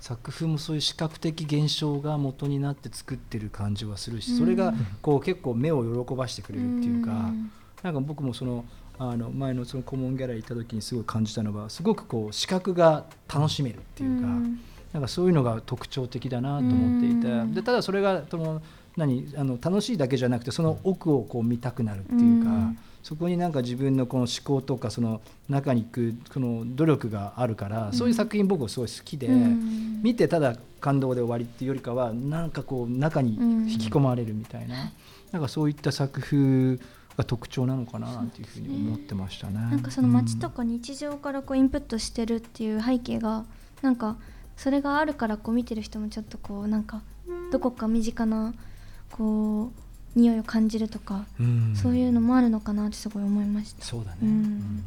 [0.00, 7.50] 作風もそういう視覚的現象が元になって作ってる感じはするし、それがこう結構目を喜ばしてくれるっていうか、うん。
[7.82, 8.64] なんか僕もその
[8.98, 14.60] あの前のそのコモンギャラリー行った時にすごい感じたのはすごくこう視覚が楽しめるっていうか、うん。
[14.92, 17.54] なんかそういうのが特徴的だなと思っていて、うん。
[17.54, 18.62] でただそれがその
[18.96, 30.02] 何あの楽しいだけじゃなくてその奥をこう見たくなるっていうか、うんそこになんか自分のこの思考とかその中に行くこの努力があるから、そういう作品僕はすごい好きで、うん。
[30.02, 33.36] 見てただ感動で終わりっていうよりかはなんかこう中に
[33.70, 34.90] 引き込まれるみたいな、
[35.30, 36.80] なんかそういった作風
[37.16, 39.54] が特徴なのかなっていうふうに思ってましたね。
[39.54, 43.44] なんかその街とか日常からこうインプットしてるっていう背景が
[43.82, 44.16] なんか
[44.56, 47.02] それがあるからこう見てる人もちょっとこうなんか
[47.52, 48.52] どこか身近な
[49.12, 49.85] こう
[50.16, 51.76] 匂いを感じるとか、うん。
[51.76, 53.84] そういうのもあるのかなってすごい思いました。
[53.84, 54.28] そうだね、うん。
[54.28, 54.34] うん。
[54.34, 54.82] うんうん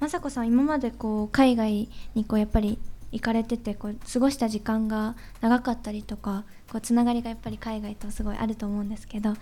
[0.00, 2.78] 雅子さん今までこう海外にこうやっぱり
[3.12, 9.34] 行かれててこう過ごした時間が長かったりとかこうつながりがやっぱり海外とすごいあると思うんですけど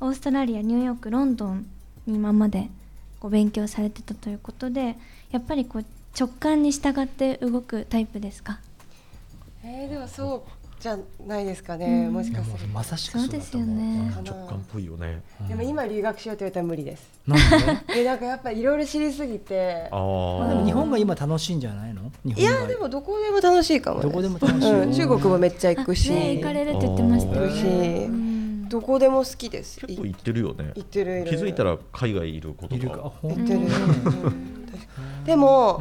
[0.00, 1.66] オーストラリアニューヨークロンドン
[2.06, 2.68] に今まで
[3.20, 4.98] こう勉強されてたということで
[5.30, 5.84] やっぱりこう
[6.14, 8.60] 直感に従って動くタイプですか？
[9.64, 13.44] えー、でもそうじゃないですかね、もしかするまさしくそうだと思う。
[13.44, 14.12] そうですよね。
[14.24, 15.22] 直感っぽいよね。
[15.48, 17.08] でも今留学しようって言われたら無理です。
[17.24, 17.38] なん
[17.86, 17.94] で？
[18.00, 19.88] えなんかやっぱいろいろ知りすぎて。
[19.92, 22.02] あでーも日本が今楽しいんじゃないの？
[22.24, 24.72] 日いやでもどこでも楽しいかもどこでも楽しい。
[24.72, 28.08] うん、中国もめっちゃ行くし、ね行かれるって言ってましたよ
[28.68, 29.78] どこでも好きです。
[29.86, 30.72] 結構行ってるよね。
[30.74, 33.12] 行ってる気づいたら海外いることいるか。
[33.22, 33.64] あが行ってる、うん。
[35.26, 35.80] でも、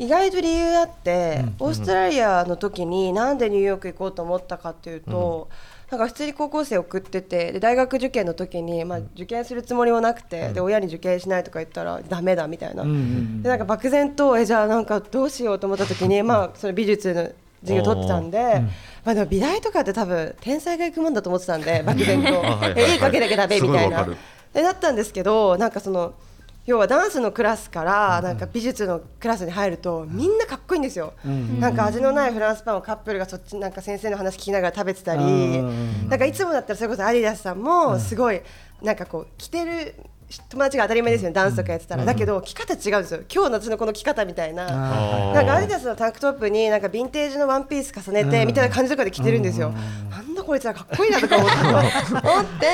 [0.00, 5.50] 意外と理由あって、オーストラリアの時になんでニューヨーク行こうと思ったかっていうと、
[5.90, 18.62] なんか普通に高校生送っててで大学受験の時に、まあ、受験するつもりもなくて、で親に受験しないとか言ったらダメだみたいな、うんうんでなんか漠然とえじゃあなんかどうしようと思った時に、まあ、その美術の授業取ってたんで、
[19.04, 22.28] まあ、でも美大とかって多分天才が行くもんだと思ってたんで漠然と。
[22.46, 24.08] あ はい絵描けなきゃダメみたいな。
[24.54, 26.14] でだったんですけどなんかその
[26.66, 31.14] 要はダンスのクラスからなんか美術のクラスに入るとみんなかっこいいんですよ、
[31.58, 38.40] なんか味のないフランスパンをカップルがそっちなんか先生の話聞きながら食べてたりうんなんかいつもだったらそれこそアディダスさんもすごい
[38.82, 39.94] なんかこう着てる
[40.48, 42.04] 友達が当たり前ですよねダンスとかやってたら。
[42.04, 43.20] だけど着方違うんですよ。
[43.32, 44.66] 今日の私のこの着方みたいな。
[44.66, 49.72] あなんかアディダスのタンクトップになんかヴィンテージのワンピース重ねてみたいな感じとかで着てるんですよ。
[50.10, 51.50] なんだこいつらかっこいいなとか思っ
[52.60, 52.66] て。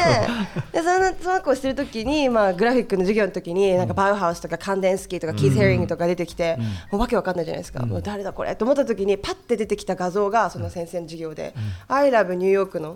[0.73, 6.57] でそのその子をしてる時に、まあ、グラフィックの授業の時になんかバウハウスとかカンデンスキーとかキース・ヘリングとか出てきて、
[6.91, 11.55] もうわけわかんないじゃないですか、もう誰だこれと思った時にパッて出てきた画像がその先生の授業で
[11.89, 12.95] 「I love ニューヨークの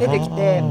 [0.00, 0.62] 出てきて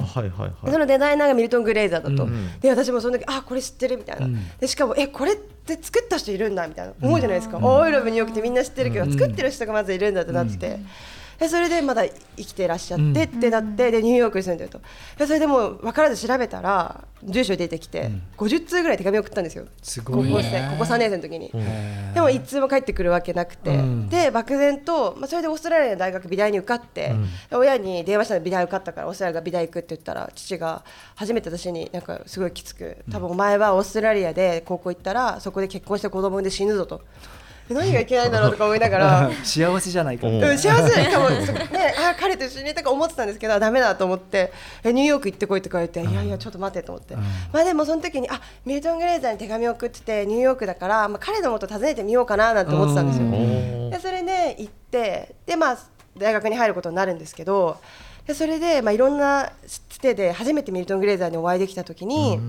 [0.72, 4.28] そのデザイナーがミルトン・グレイザーだと、うんで私もその時あこれ知ってるみたいな、
[4.60, 6.94] でしかもえこれって作った人いるんだみたいな。
[7.02, 10.80] 思うじゃないですか、オイル・オーヨークってみんな知ってるけど、作ってる人がまずいるんだってなって
[11.38, 11.46] て。
[11.46, 14.80] でそれでまだ生きてらっしゃってってなって、でニューヨークに住んでると。
[15.18, 19.66] でそれでもう分からず調べたら住所出てきて、50通ぐらい手紙送ったんですよ。
[19.82, 20.28] すごい。
[20.28, 21.52] ね高校生ここ3年生の時に、
[22.14, 24.10] でも一通も返ってくるわけなくて、うん。
[24.10, 27.14] で漠然と、まあ、それでオーストラリアの大学美大に受かって、
[27.50, 30.84] で親に電話したら美大受かったからオーストラリアが美大行くって言ったら父が
[31.16, 37.02] 初めて私になんかすごいきつく多分お前はオーストラリアで高校行ったらそこで結婚して子供産んで死ぬぞと。
[37.68, 39.32] で何がいけないんだろうとか思いながら。
[39.44, 44.52] 幸せじゃないかおうん幸せないかも、そ ね、あ彼と一緒にいたか思ってたんですけどダメだと思って。
[44.84, 53.26] えニューヨーク行ってこいって書いていやいやちょっと待ってと思って、まあでもその時にあミルトン・グレイザーに手紙を送っててニューヨークだから、まあ、彼のもと訪ねてみようかななんて思ってたんですよ。
[53.26, 53.90] うん。
[53.90, 55.78] でそれで行ってで、まあ、
[56.18, 57.78] 大学に入ることになるんですけど
[58.28, 62.40] でそれで、まあ、いろんなつてで初めてミルトン・グレイザーにお会いできた時に。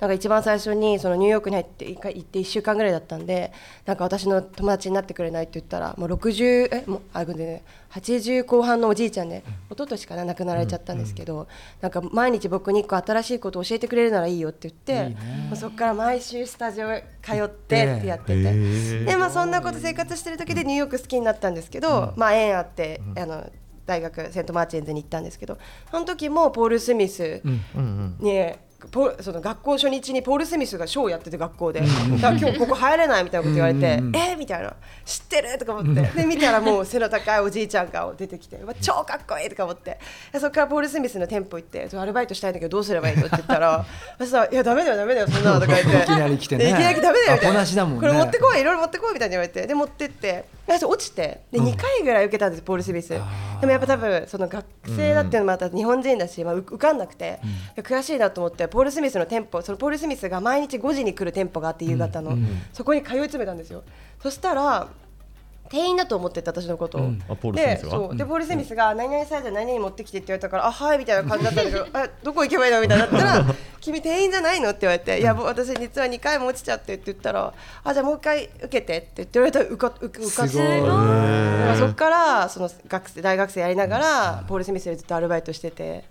[0.00, 3.52] なんか一番最初にそのニューヨークに入って一回行って1週間ぐらいだったんで
[3.84, 7.64] なんか私の友達になってくれないって言ったらもう60えもうあごめんね。
[7.90, 11.48] 80後半のおじいちゃんで、一昨年かな亡くなられちゃったんですけど、
[11.80, 18.32] なんか毎日僕に1個新しいことを教えてくれるならいいよって言ってもうそこから毎週スタジオへ通ってってやってて。
[18.34, 23.50] へーでまあそんなこと生活してる時でニューヨーク好きになったんですけど、まあ縁あって、あの
[23.86, 25.56] 大学セントマーチンズに行ったんですけど
[25.90, 27.60] その時もポール・スミスうん。
[27.74, 28.52] うんうんに、
[28.86, 34.16] ポその学校初日にポール・スミスがショーをやってて学校で、だ今日ここ入れないみたいなこと言われて、うんうんうん。
[34.16, 34.72] えーみたいな。
[35.04, 39.98] 知ってるとか思って、で見たらもう背の高いおじいちゃんが出てきて、超かっこいいとか思って。
[40.32, 43.84] でそこからポール・スミスの店舗行ってアルバイトしたいんだけどどうすればいいのって言ったら
[44.18, 46.02] 私さいやダメだよダメだよそんなのとか言って。
[46.02, 46.64] いきなり来てね。
[46.66, 47.96] でいきなりダメだよみたいな。
[47.96, 49.66] これ持ってこいいろいろ持ってこいみたいに言われて。
[49.66, 50.44] で持ってって。
[50.66, 51.40] で落ちて。
[51.50, 53.08] で2回ぐらい受けたんですポール・スミス。
[53.08, 53.18] で
[53.66, 57.40] もやっぱ多分その学生だっていうのもまた日本人だし、まあ、受受かんなくて、
[57.74, 62.36] で悔しいなと思ってポール・スミスの店舗そのポール・スミスが毎日5時に来る店舗があって夕方の、
[62.72, 63.82] そこに通い詰めたんですよ。
[64.22, 64.88] そしたら
[65.70, 67.90] 店員だと思ってて私のことを、うんあポールスミスが？
[67.90, 68.16] でそう。
[68.16, 73.44] でポール・スミスが何々サイズ何々持ってきてって言われたからあはいみたいな感じだったんだけどあどこ行けばいいのみたいになったら
[73.82, 74.70] 君店員じゃないの？
[74.70, 77.52] って言われていや私実は2回も落ちちゃってって言ったら
[77.84, 80.80] あじゃあもう一回受けてって言われたら受か受受かって
[81.78, 86.04] そこからその学生大学生やりながらポール・スミスでずっとアルバイトしてて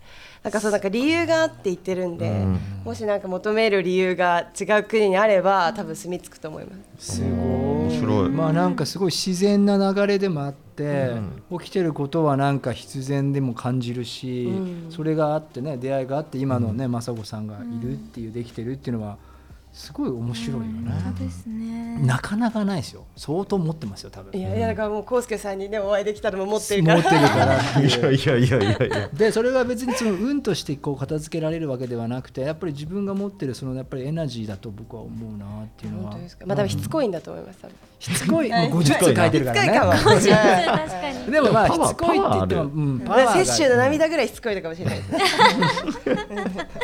[0.43, 2.45] なんかそうなんか理由があって言ってるんで、
[2.85, 7.17] もしなんか求める理由が違う国にあれば多分住み着くと思います。
[7.17, 7.31] すごい。
[7.31, 11.11] 面白いまあなんかすごい自然な流れでもあって、
[11.51, 14.91] 起きてることはなんか必然でも感じるし、うん。
[14.91, 19.17] それがあってね出会いがあって今のね雅子さんがいるっていうできてるっていうのは
[19.73, 21.99] すごい面白いよね、そうですね。
[21.99, 23.05] なかなかないですよ。
[23.15, 24.39] 相当持ってますよ多分。
[24.39, 26.95] いやいやだからもう康介さんにねお会いできたのも持ってるから。
[26.95, 27.57] 持ってるから。
[27.57, 29.09] っていういやいやいやいやいや。
[29.13, 36.11] でそれが別にその運としてこう片付けられるわけではなくてやっぱり自分が持ってるそのやっぱりエナジーだと僕は思うなっていうのは。
[36.11, 36.45] 本当ですか。
[36.47, 37.75] まあ多分しつこいんだと思います多分。
[37.99, 38.49] しつこい？
[38.49, 44.97] もう50つ書いてるからしつこいかもね確かにでもまあしつこいって言っても、うん、パワーが摂取の涙ぐらいしつこいのかもしれない。
[44.97, 45.15] ですね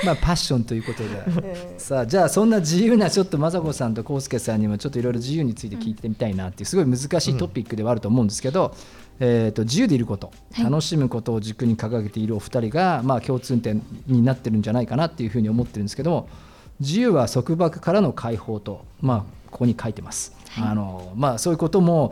[0.06, 8.76] まあパッションということで、さあじゃあそんな自自由なちょっと雅子さんと康介さんにもちょっといろいろ自由について聞いてみたいなっていうすごい難しいトピックではあると思うんですけど、
[9.20, 16.30] えー、と自由でいること、はい楽しむことを軸に掲げているお二人が、まあ、共通点になってるんじゃないかなっていうふうに思ってるんですけども
[16.80, 19.20] 自由は束縛からの解放と、まあ、
[19.52, 20.34] ここに書いてます。
[20.58, 22.12] あのまあ、そういうことも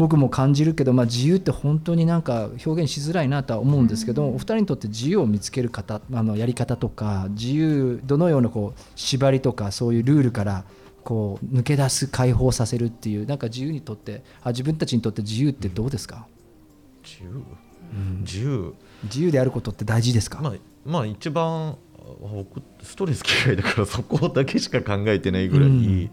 [0.00, 10.64] 僕も感じるけど、まあ、自由って本当になんか表現しづらいなとは思うんですけど、お二人にとって自由を見つける方あのやり方とか自由どのようなこう縛りとかそういうルールから
[11.04, 16.26] こう抜け出す解放させるっていうなんか自由にとってあ自分たちにとって自由ってどうですか、
[17.04, 17.44] 自由、
[18.22, 18.74] 自由？
[19.04, 21.76] 自由であることって大事ですか、まあまあ一番
[22.20, 26.10] 僕ストレス嫌いだからそこだけしか考えてないぐらい、うん。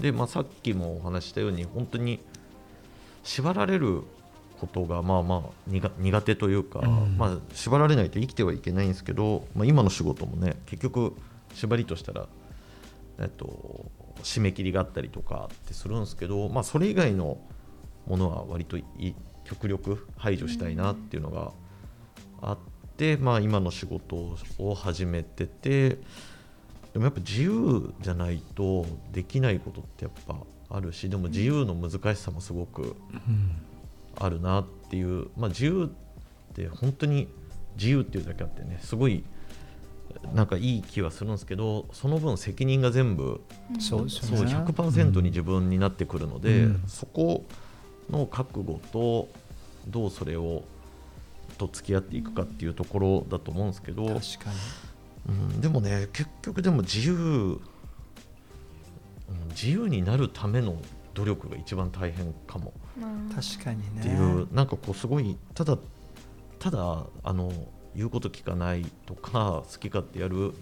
[0.00, 2.18] で、まあ、さっきもお話ししたように本当に
[3.24, 4.02] 縛られる
[4.60, 7.18] ことがまあまあ苦苦手というか、うん。
[7.18, 11.14] まあ、縛られないと生きてはいけないんですけど、まあ、今の仕事もね結局
[11.54, 12.26] 縛りとしたら、
[13.18, 13.86] えっと、
[14.22, 17.38] 締め切りがあったりとかってするんですけど、まあ、それ以外の
[18.06, 18.84] ものは割とい
[19.44, 21.52] 極力排除したいなっていうのが
[22.40, 22.58] あっ
[22.96, 25.98] て、まあ、今の仕事を始めてて
[26.92, 30.36] でもやっぱ自由じゃないとできないことってやっぱ
[30.74, 32.96] あるしでも自由の難しさもすごく
[34.16, 35.90] あるなっていう、まあ、自由
[36.52, 37.28] って本当に
[37.76, 39.24] 自由っていうだけあってねすごい
[40.32, 43.40] なんかいい気はするんですけどその分責任が全部
[43.78, 46.82] そうですそうよね100%に自分になってくるので、うん。
[46.86, 47.44] そこ
[48.10, 49.28] の覚悟と
[49.86, 50.64] どうそれを
[51.58, 54.56] と付き合っていくかっていうところだと思うんですけど、確かに。
[55.26, 57.60] うん、でもね結局でも自由、うん
[59.50, 60.76] 自由になるための
[61.14, 62.72] 努力が一番大変かも。
[63.34, 64.00] 確かにね。
[64.00, 65.78] っていう、なんかこうすごいただ
[66.58, 67.52] ただあの
[67.94, 70.54] 言うこと聞かないとか 好き勝手やるっ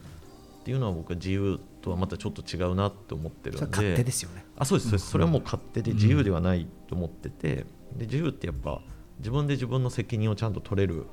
[0.64, 3.58] ていうのは僕は自由とはまたちょっと違うなって思ってるんで。
[3.58, 4.44] それ勝手ですよね。
[4.56, 5.10] あそうですそうです。
[5.10, 8.80] それはもう勝手で自由ではないと思ってて、で自由ってやっぱ
[9.18, 11.06] 自分で自分の責任をちゃんと取れる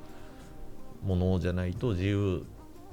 [1.03, 2.43] ものじゃないと自由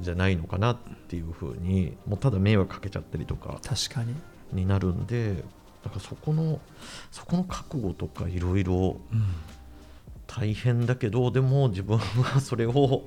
[0.00, 3.60] じゃないのかなっていうふうにもうただ迷惑かけちゃったりとか。
[3.62, 4.14] 確かに
[4.52, 5.44] になるんで
[5.82, 6.60] だからそこの
[7.10, 8.98] そこの覚悟とかいろいろ
[10.26, 13.04] 大変だけどでも自分はそれを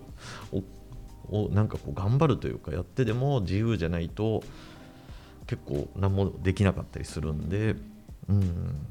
[0.51, 0.63] お
[1.29, 4.43] おなんかこう頑張るというかやってでも自由じゃないと
[5.45, 7.75] 結構何もできなかったりするんで、
[8.27, 8.87] うん、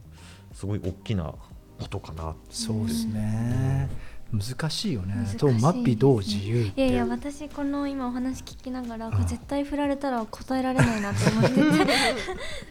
[0.53, 1.35] すごい大きな
[1.79, 2.35] ことかな。
[2.51, 3.89] そうですね。
[4.33, 5.15] 難しいよね。
[5.39, 6.83] とマッピーどう自由って。
[6.83, 11.93] いやいや私この今お話聞きながらこれ絶対振られたら答えられないなって思ってて。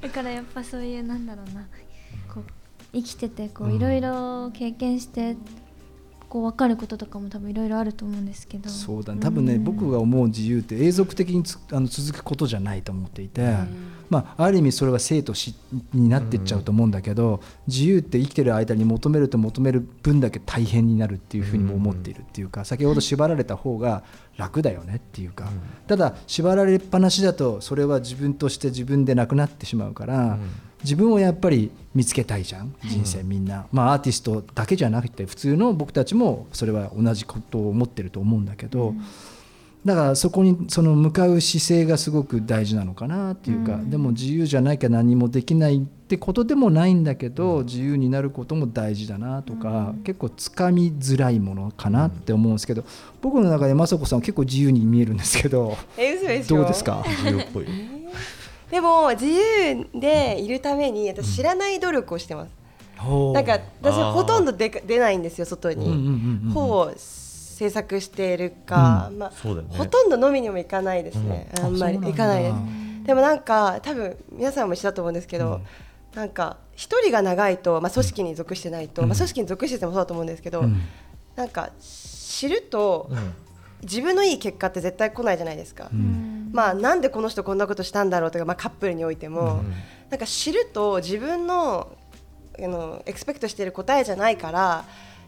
[0.07, 1.67] だからやっぱそういうなんだろうな。
[2.31, 2.43] こう
[2.93, 3.75] 生きててこううん。
[3.75, 5.35] いろいろ経験して
[6.29, 8.69] こう分かることとかも多分いろいろあると思うんですけど。
[8.69, 9.19] そうだね。
[9.19, 9.63] 多分ね、うん。
[9.63, 13.55] 僕が思う自由って永続的につあの続くことじゃないと思っていて、
[14.09, 15.53] まあ、ある意味それは生と死
[15.93, 24.03] になっていっちゃうと思うんだけど、自由って生きてる間に求めると求める分だけ大変になるっていうふうにも思っているっていうか、先ほど縛られた方が
[24.37, 25.49] 楽だよねっていうか、
[25.87, 30.37] ただ縛られっぱなしだとそれは自分として自分でなくなってしまうから、
[30.83, 38.93] 自分をやっぱり見つけたいじゃん人生みんな、まあアーティストだけじゃなくて普通の僕たちもそれは同じことを思ってると思うんだけど、
[39.85, 43.89] だからそこにその向かう姿勢がすごく大事なのかなっていうか、うん。
[43.89, 50.03] でも自由じゃなきゃ何もできないってことでもないんだけど、自由になることも大事だなとか、うん。
[50.03, 52.83] 結構つかみづらいものかなって思うんですけど
[53.21, 55.77] 僕の中で雅子さんは結構自由に見えるんですけど
[56.49, 57.03] どうですか？
[57.07, 57.65] 自由っぽい。
[58.69, 62.49] でも自由でいるために私知らない努力をしてます、
[63.33, 66.51] なんか私ほとんど出か出ないんですよ外に、うんうんうんうん。
[66.51, 66.91] ほぼ
[67.57, 71.65] 制作しているか、まあほとんど飲みにも行かないですね、うん。
[71.65, 72.55] あんまり行かないです。
[73.07, 75.61] でもなんか多分皆さんも一緒だと思うんですけど、
[76.13, 79.07] なんか一人が長いと、まあ、組織に属してないと、うん。
[79.09, 80.79] まあ、組織に属しててもそうだと思うんですけど、うん。
[81.35, 83.33] なんか知るとうん。
[83.81, 86.49] 自分のいい結果って絶対来ないじゃないですか、うん。
[86.51, 89.73] まあなんでこの人こんなことしたんだろうとか、まあ、カップルにおいても、うん。
[90.09, 91.95] なんか知ると自分の
[92.59, 94.85] あのエクスペクトしている答えじゃないから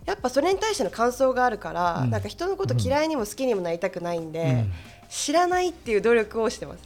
[0.09, 2.09] やっぱそれに対しての感想があるから、うん。
[2.09, 4.71] なんか人のこと嫌いにも好きにもなりたくないんで、うん。
[5.09, 6.83] 知らないっていう努力をしてます。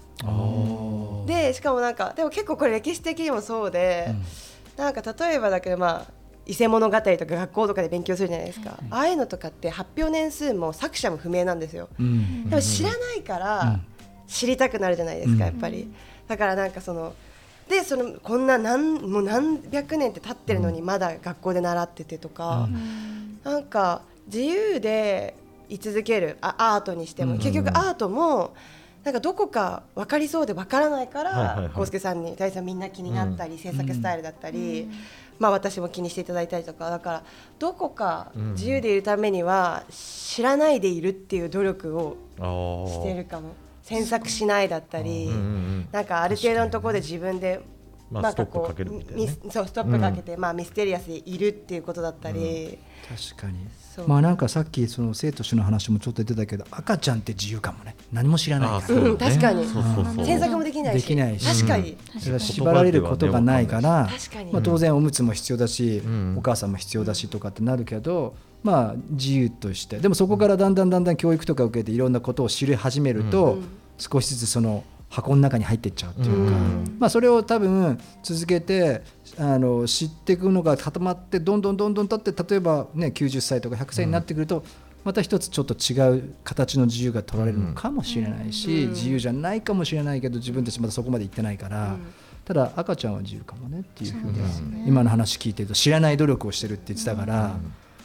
[1.26, 4.14] でしかもなんかでも結構これ歴史的にもそうで、
[4.78, 6.12] なんか例えばだけどまあ
[6.46, 11.88] 伊勢物語とか学校とかで勉強するじゃないですか、ああいうのとかって発表年数も作者も不明なんですよ。
[12.00, 12.50] うん。
[12.50, 13.80] でも知らないから
[14.28, 15.40] 知りたくなるじゃないですか、うん。
[15.40, 15.94] やっぱり。
[16.28, 17.14] だからなんかその
[17.70, 22.68] でそのこんな何もう何百年って経ってるのにまだ学校で習っててとか、
[23.44, 25.36] なんか自由で
[25.70, 28.54] 居続けるあアートにしても、うん結局アートも
[29.04, 31.64] なんかどこか分かりそうで分からないかはいはいはい。
[31.64, 34.90] ら浩介さんに大地さんみんな気になったり、制作スタイルだったり、
[35.40, 37.24] まあ、私も気にしていただいたりとかだから
[37.60, 42.18] どこか自由でいるためには知らないでいるっていう努力を
[42.88, 43.56] してるかも。
[43.84, 45.30] 詮索しないだったり、
[45.92, 47.60] なんかある程度のところで自分で
[48.12, 49.26] まあストップかけるみたいなね。
[49.26, 52.78] ミスそうストップかけて、まあ、ミステリアスでいるっていうことだったり、
[53.08, 53.68] 確かに。
[53.96, 54.08] そう。
[54.08, 57.96] まあなんかさっきその生と死の話もちょっと言ってたけど赤ちゃんって自由かもね。
[58.12, 59.02] 何も知らないから。
[59.02, 59.10] ね。
[59.10, 59.66] うん確かに。
[59.66, 60.26] そうそうそう。
[60.26, 61.04] 詮索もできないし。
[61.04, 61.46] できないし。
[61.46, 64.52] 確かに、それは縛られることがないから確かに。
[64.52, 66.38] まあ、当然おむつも必要だし、ん。
[66.38, 70.00] お母さんも必要だしとかってなるけど、まあ、自由として。
[70.00, 73.58] でもそこからだんだんだんだん教育とか受けていろんなことを知り始めると、
[73.98, 74.84] 少しずつその
[75.14, 76.98] 箱の中に入っていっちゃうっていうか、うん。
[77.00, 79.04] まあ、それを多分続けて
[79.38, 84.64] あの知っていくのが固まってどんどんどんどん経って例えば、ね、90歳とか100歳になってくると、
[85.04, 91.96] また一つちょっと違う形の自由が取られるのかもしれないし、自由じゃないかもしれないけど自分たちまだそこまで行ってないから、
[92.46, 97.56] ただ赤ちゃんは自由かもねっていうふうに、今の話聞いてると知らない努力をしてるって言ってたから、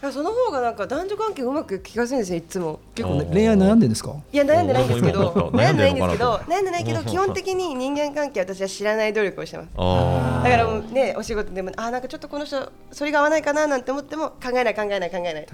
[0.00, 2.78] いやその方がなんか男女関係うまくいく気がするんですよいつも。
[2.94, 4.14] 結構ね恋愛悩んでるんですか？
[4.32, 9.68] いや悩んでないんですけど悩んでないんですけど悩んでないけどうん基本的に人間関係私は知らない努力をしてます。
[9.76, 15.46] あだからもうねお仕事でもあなんかちょっとこの人それが合わないかななんて思っても考えない考えない考えない。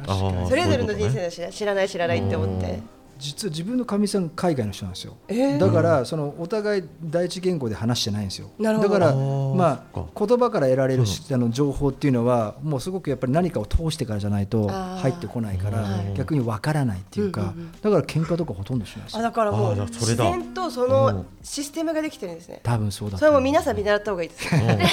[0.46, 2.80] それぞれの人生で知ら知らない知らないって思って
[3.24, 5.58] 実は自分のかみさん海外の人なんですよ、えー。
[5.58, 8.50] だからそのお互い第一言語で話してないんですよ。
[8.58, 8.90] なるほど。
[8.90, 19.20] だからまあ言葉から得られるし、あの情報っていうのはもうすごくやっぱり何かを通してからじゃないと入ってこないからはい逆にわからないっていうか、だから喧嘩とかほとんどしないですよ。
[19.20, 20.24] あだからもう自だ。
[20.24, 22.60] 然とそのシステムができてるんですね。
[22.62, 24.90] 多分そうだそれも皆皆さん見習った方がいいですね。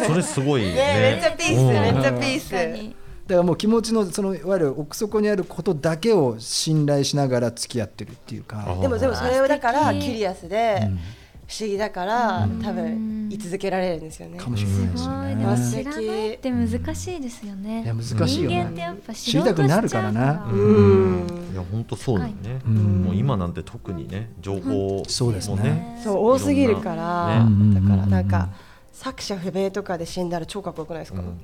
[0.00, 0.06] うん。
[0.06, 0.74] それすごいね。
[0.74, 1.68] ねめっちゃピースうん。
[1.68, 8.64] めっちゃピースだからもう気持ちのそのいわゆる奥底にあることだけを信頼しながら付き合ってるっていうか。
[8.66, 10.90] あでもでもそれをだからキュリアスで
[11.46, 14.36] 不思議だから多うん分居続けられるんですよね。
[14.36, 15.30] かもしれないですよね。
[15.30, 15.36] すごい。
[15.36, 17.84] でも知らないって難しいですよね。
[17.84, 18.56] いや難しいよね。
[18.56, 20.48] 人間ってやっぱ知りたくなるからな。
[20.52, 21.26] ううん。
[21.26, 22.74] んいや本当そうだよね、うん。
[23.04, 26.00] もう今なんて特にね情報もそうですね。
[26.02, 28.48] そう多すぎるから、ねだからなんうんか
[28.92, 31.40] 作者不明とかで死んだら超かっこよくないですか、うん。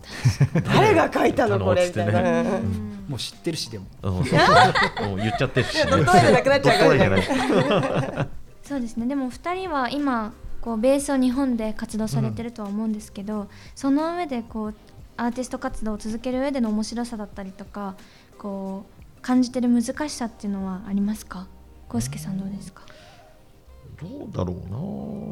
[0.64, 1.58] 誰が書いたの？
[1.64, 3.04] これみたいな、あのうん。
[3.08, 3.86] もう知ってるしでも。
[4.02, 4.24] うん。
[4.24, 4.36] そ
[5.04, 8.28] うもう言っちゃってるし、ね、ドット絵じゃなくなっちゃうからドット絵じゃない
[8.62, 9.06] そうですね。
[9.06, 14.74] でも2人は今こうベースを日本で活動されてるとは思うんですけど、その上でこう
[15.16, 17.94] アーティスト活動を続ける上での面白さだったりとか
[18.38, 18.84] こ
[19.18, 21.46] う感じてる難しさっていうのはありますか？
[21.92, 22.82] 康介さんどうですか？
[24.00, 24.56] どうだろう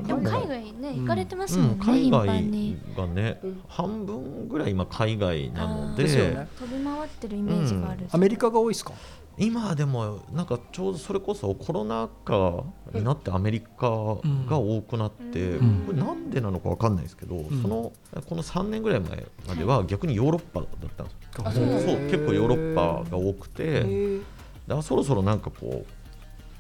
[0.05, 0.07] な。
[0.07, 8.93] でも海外ね行かれてますもんね、うん、海頻外がね、半分ぐらい今海外なので飛び回ってるイメージがある、アメリカが多いですか？
[9.37, 12.63] 今でもなんかちょうどそれこそコロナ禍
[12.93, 15.85] になってアメリカが多くなって、うん。
[15.87, 17.93] これなんでなのかわかんないですけど、その
[18.27, 25.87] この3年ぐらい前までは逆にヨーロッパだったんですそう結構ヨーロッパが多くて、だからそろそろなんかこう、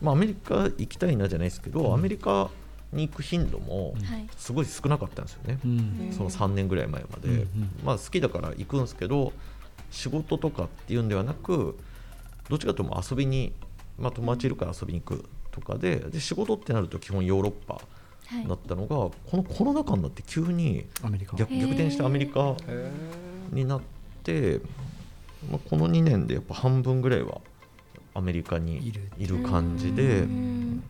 [0.03, 2.51] まあ、アメリカ行きたいなじゃないですけど、アメリカ
[2.95, 4.29] に行く頻度もはい。
[4.37, 6.13] すごい少なかったんですよね、うん。
[6.13, 7.47] その3年ぐらい前まで、うんうん。
[7.85, 9.33] まあ、好きだから行くんですけど
[9.91, 11.77] 仕事とかっていうんではなく
[12.49, 13.53] どっちかというと遊びに、
[13.99, 17.75] まあ、友達いるから遊びに行くとかでで仕事ってなると基本ヨーロッパ
[18.27, 18.49] はい。
[18.49, 21.37] だったのが、このコロナ禍になって急にアメリカ。
[21.37, 22.91] 逆逆転してアメリカへ
[23.53, 23.81] になっ
[24.23, 24.61] て、
[25.51, 27.43] まあ、この2年でやっぱ半分ぐらいは
[28.15, 30.21] アメリカにいる感じで。
[30.21, 30.83] うん。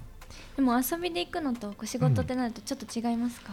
[0.56, 3.52] でも遊びで行くのと仕事ってなるとちょっと違いますか、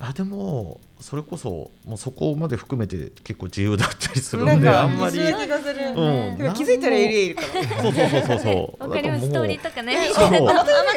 [0.00, 5.18] あでもそれこそもうそこまで含めて結構自由だったりするなんであんまり。
[5.18, 6.54] うん。
[6.54, 7.48] 気づいたら LA いるから
[7.82, 8.38] そうそうそうそう。
[8.40, 10.52] そうわかりますストーリーとかねそう戻れ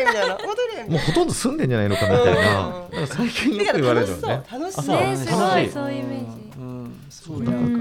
[0.06, 0.38] みたいな。
[0.38, 2.42] 戻れもうほとんど住んでんじゃないのかなみたいな。
[2.42, 2.96] うん。
[2.96, 4.44] なんか最近よなく言われるよね。
[4.52, 4.86] 楽しそう。
[4.86, 5.02] 楽しそう。
[5.02, 6.60] ねすご楽しいいそういうイメージ。
[6.60, 7.02] うん。
[7.10, 7.81] そうそうなんかうん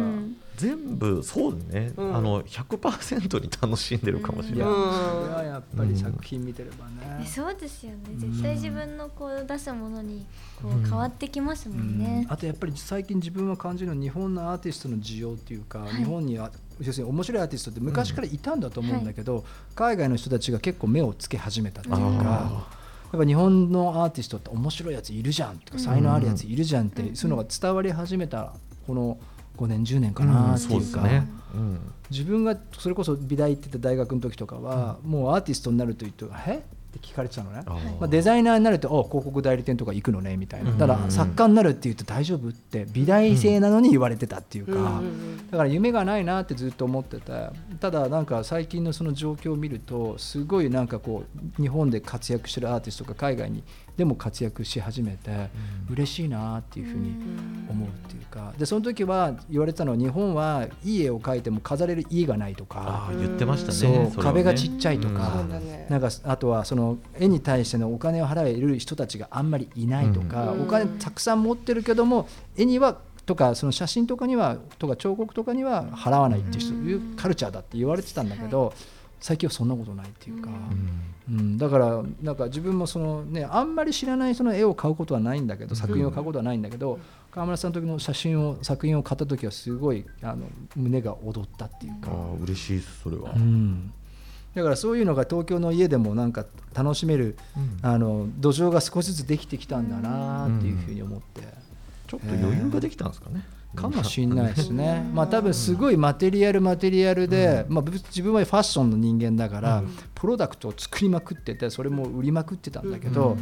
[0.60, 2.16] 全部そうね、うん。
[2.16, 7.20] あの100%に楽しんでるかもしれいやない、それはやっぱり作品見てればね。
[7.20, 7.98] ねそうですよね。
[8.16, 10.26] 絶対自分のこう出すものに
[10.60, 15.94] こう変わってきますもんね、あとやっぱり最近自分は感じるのは日本のアーティストの需要っていうか、はい。
[15.94, 19.44] 日本には要するに面白いアーティストって昔からいたんだと思うんだけど、
[19.74, 22.80] 海外の人たちが結構目をつけ始めたっていうか。
[23.12, 28.54] やっぱ日本のアーティストって面白いやついるじゃんとか才能あるやついるじゃんって、そういうのが伝わり始めた
[28.86, 29.18] この
[29.56, 31.06] 5年10年かなってそいうか、
[32.10, 36.62] 自分がそれこそ美大行ってた大学の時とかは、もうアーティストになると言うと「え？
[36.90, 37.62] って聞かれてたのね。
[38.00, 40.70] まあ、デザイナーになるとお広告代理店とか行くのねみたいな。
[40.70, 40.78] うん。
[40.78, 45.00] だ作家になるって言うと大丈夫って美大生なのに言われてたっていうか、
[45.52, 47.50] だから夢がないなってずっと思ってて。
[47.78, 51.22] ただなんか最近のその状況を見るとすごいなんかこ
[51.58, 53.62] う日本で活躍してるアーティストが海外に
[54.00, 55.50] でも活躍し始めて
[55.90, 57.14] 嬉しいなっていうふうに
[57.68, 65.44] 思うっていうかでその時は言われてたのは日本はいい絵を描いても飾れる家がないとか言ってましたね壁がちっちゃいとか
[65.90, 70.62] なんかあとはその絵に対してのお金を払える人たちがあんまりいないとか、うん。
[70.62, 72.26] お金たくさん持ってるけども
[72.56, 72.96] 絵には
[73.26, 76.88] とかその写真とかにはとか彫刻とかには払わないっていう人、うん。
[76.88, 78.72] いうカルチャーだって言われてたんだけど、
[79.20, 80.50] 最近はそんなことないっていうか、
[81.28, 81.36] うん。
[81.38, 81.58] うん。
[81.58, 86.98] だからなんか自分もその、ね、あんまり知らないその絵を買うことはないんだけど作品を買うことはないんだけど、
[87.30, 92.10] 川村さんの時の写真を作品を買った時はすごいあの胸が躍ったっていうか。
[92.10, 93.92] あー嬉しいですそれは、うん、
[94.54, 97.36] だからそういうのが東京の家でもなんか楽しめる、
[97.82, 101.42] あの土壌が少しずつできてきたんだなっていうふうに思って、
[102.08, 103.44] ちょっと余裕ができたんですかね、
[103.74, 109.82] かもしれないですね、まあ多分すごいマテリアルマテリアルで、まあ、ぶ自分はファッションの人間だから、
[110.14, 113.36] プロダクトを作りまくっててそれも売りまくってたんだけど、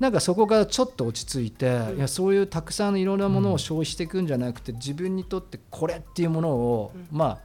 [0.00, 7.38] なんかそこからちょっと落ち着いて、いやそういうたくさんのいろんなものを消費していくんじゃなくて自分にとってこれっていうものを、まあ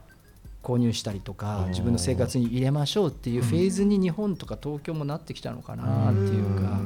[0.62, 6.80] 購入したりとか自分の生活に入れましょうっていうフェーズに日本とか東京もなってきたのかなっていうか。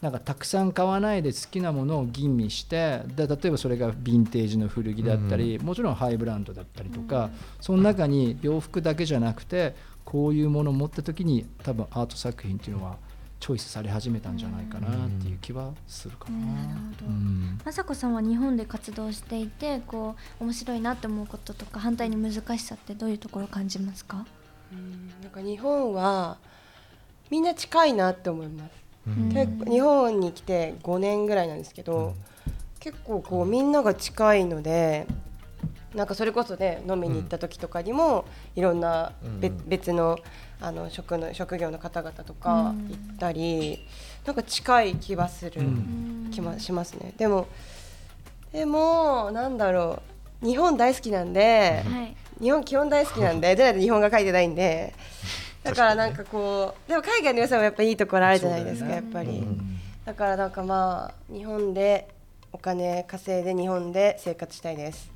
[0.00, 7.30] なんかたくさん買わないで好きなものを吟味してで例えばそれがヴィンテージの古着だったり、もちろんハイブランドだったりとか、
[7.60, 9.74] その中に洋服だけじゃなくて
[10.04, 12.96] こういうものを持った時に多分アート作品っていうのは
[13.40, 16.38] チョイスされ始めたんじゃないかなっていう気はするかな。
[16.38, 17.06] なるほど。
[17.06, 17.58] うん。
[17.64, 24.26] まさこさんは日本で活動していてこう面白いなって思うこととか反対に難しさってどういうところを感じますか、
[24.72, 26.38] うんなんか日本は
[27.30, 28.70] みんな近いなって思います、
[29.66, 32.14] 日本に来て5年ぐらいなんですけど、
[32.80, 35.06] 結構こうみんなが近いので
[35.94, 39.68] なんかそれこそね飲みに行った時とかにも、いろんなべ、うん。
[39.68, 40.18] 別の
[40.60, 42.88] あの職の職業の方々とかうん。
[42.88, 43.86] 行ったり、
[44.24, 46.30] なんか近い気はする、うん。
[46.30, 47.14] 気はしますね。
[47.16, 47.48] でも
[48.52, 50.02] でもなんだろ
[50.42, 52.16] う日本大好きなんで、はい。
[52.40, 54.94] 日本基本大好きなんででないと日本が書いてないんで
[55.62, 59.78] だからなんかこうでも海外の良さもやっぱいいところあるじゃないですか、そうだよやっぱり、うん。
[60.04, 62.08] だからなんかまあ日本で
[62.52, 65.10] お金稼いで日本で生活したいです。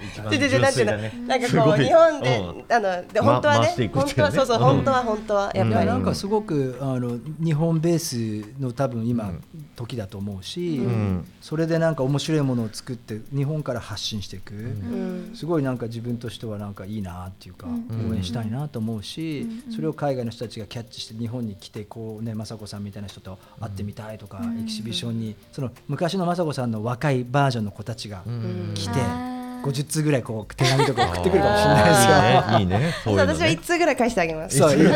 [0.00, 2.74] 一番ででで純なんてなんかこう日本で、うん。
[2.74, 4.64] あのでま本当はね本当はそうそう、うん。
[4.64, 9.44] 本当は本当はやっいぱり、やなんかすごくあの日本ベースの多分今、うん。
[9.76, 11.24] 時だと思うし、うん。
[11.40, 15.30] それでなんか面白いものを作って日本から発信していく、うん。
[15.34, 18.10] すごいなんか自分としてはなんかいいなっていうか、うん。
[18.10, 19.72] 応援したいなと思うし、うん。
[19.72, 24.60] それを海外の人たちがキャッチして日本に来てこうね雅子さんみたいな人と会ってみたいとか、うん。
[24.60, 28.72] エキシビションにその昔の雅子さんの若いバージョンの子たちがうん。
[28.74, 32.58] 来て、50通ぐらいこう手紙とか送ってくるかもしれないですよ。
[32.60, 34.58] いいねいいね そういうの私はね一通ぐらい返してあげます。
[34.58, 34.92] そういいです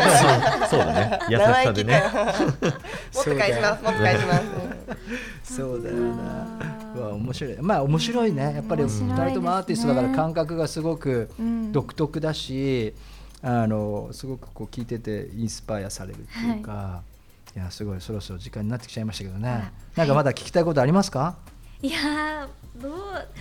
[0.70, 2.62] そうだね優しさでね生意気
[3.16, 3.82] もっと返します。
[3.82, 4.34] もっと返しま
[5.44, 5.54] す。
[5.56, 6.46] そうだよな。
[6.94, 7.56] うわ面白い。
[7.60, 8.54] まあ面白いね。
[8.54, 12.94] やっぱり二面白いですね人ともアーティストだから感覚がすごくうん独特だし、
[13.42, 17.02] あのすごくこう聞いててインスパイアされるっていうか。
[17.54, 19.72] いやすごいそろそろ時間になってきちゃいましたけどね。
[19.94, 21.36] なんかまだ聞きたいことありますか？
[21.82, 22.46] いやー
[22.80, 22.92] どう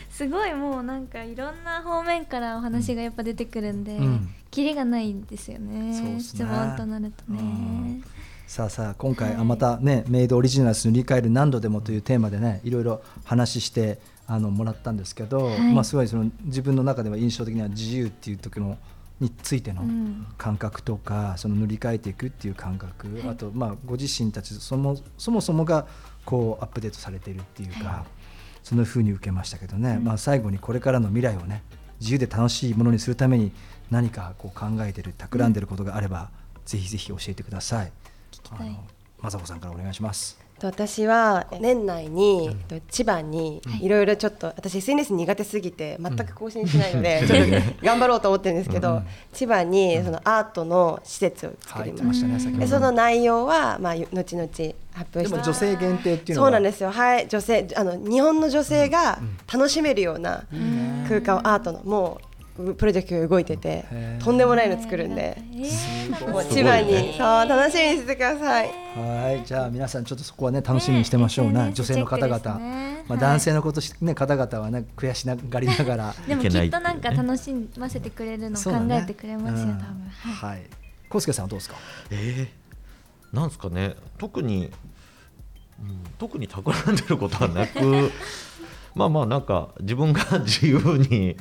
[0.09, 4.29] すごいもうなんかいろんな方面からお話がやっぱ出てくるんで、うん。
[4.49, 5.93] キリがないんですよね。
[5.93, 6.19] そうっすね。
[6.19, 7.39] 質問となるとね。
[7.39, 8.03] うん。
[8.45, 15.73] さあさあ今回、はいあまたねメイドオリジナルス塗り替える何度でもというテーマでねいろいろ話してあのもらったんですけど、はい。
[15.73, 18.77] まあすごいその自分の中では印象的には自由っていう時の
[19.21, 20.27] についてのうん。
[20.37, 25.85] 感覚とか、その塗り替えていくっていう感覚、あとまあご自身たちそもそもそもが
[26.25, 28.05] こうアップデートされているっていうか、は
[28.63, 31.63] その風に受けましたけどね、まあ最後にこれからの未来をね
[31.99, 33.51] 自由で楽しいものにするために
[33.89, 36.29] 何かこう考えてる企んでることがあれば、
[36.65, 37.91] ぜひぜひ教えてください。
[38.31, 38.83] きたいあの
[39.21, 40.40] 雅子さんからお願いします。
[40.67, 42.55] 私は年内に
[42.89, 43.89] 千葉にい。
[43.89, 49.01] ろいろちょっと私 SNS 苦手すぎて全く更新しないのでちょっと頑張ろうと思ってるんですけど
[49.33, 52.59] 千葉にそのアートの施設を作りました。
[52.59, 54.47] でその内容はまあ後々
[54.93, 56.47] 発表でしても女性限定っていうのは？
[56.47, 56.91] そうなんですよ。
[56.91, 57.27] はい。
[57.27, 59.19] 女性あの日本の女性が
[59.51, 60.43] 楽しめるような
[61.07, 62.25] 空間をアートのもう
[62.55, 63.85] プロジェクトが動いてて
[64.19, 65.37] とんでもないの作るんで。
[65.37, 67.13] えーもう千葉に。
[67.17, 68.69] そう楽しみにしててください。
[68.95, 71.67] はい、じゃあ皆さんちょっとそこはね楽しみにしてましょうね。
[71.67, 72.51] ね女性の方々、ま
[73.09, 73.19] あはい。
[73.19, 76.15] 男性のことしね方々はね悔しがりながら。
[76.27, 79.77] でもきっとなんか楽しませてくれるのを考えてくれますよ、うん。
[79.77, 80.09] 多分。
[80.11, 80.49] はい。
[80.51, 80.61] はい。
[81.09, 81.75] コウスケさんはどうですか？
[82.11, 83.95] えーなんですかね。
[84.17, 84.69] 特に、
[85.79, 88.11] うん、特に企んでることはなく
[88.93, 91.37] まあまあなんか自分が自由に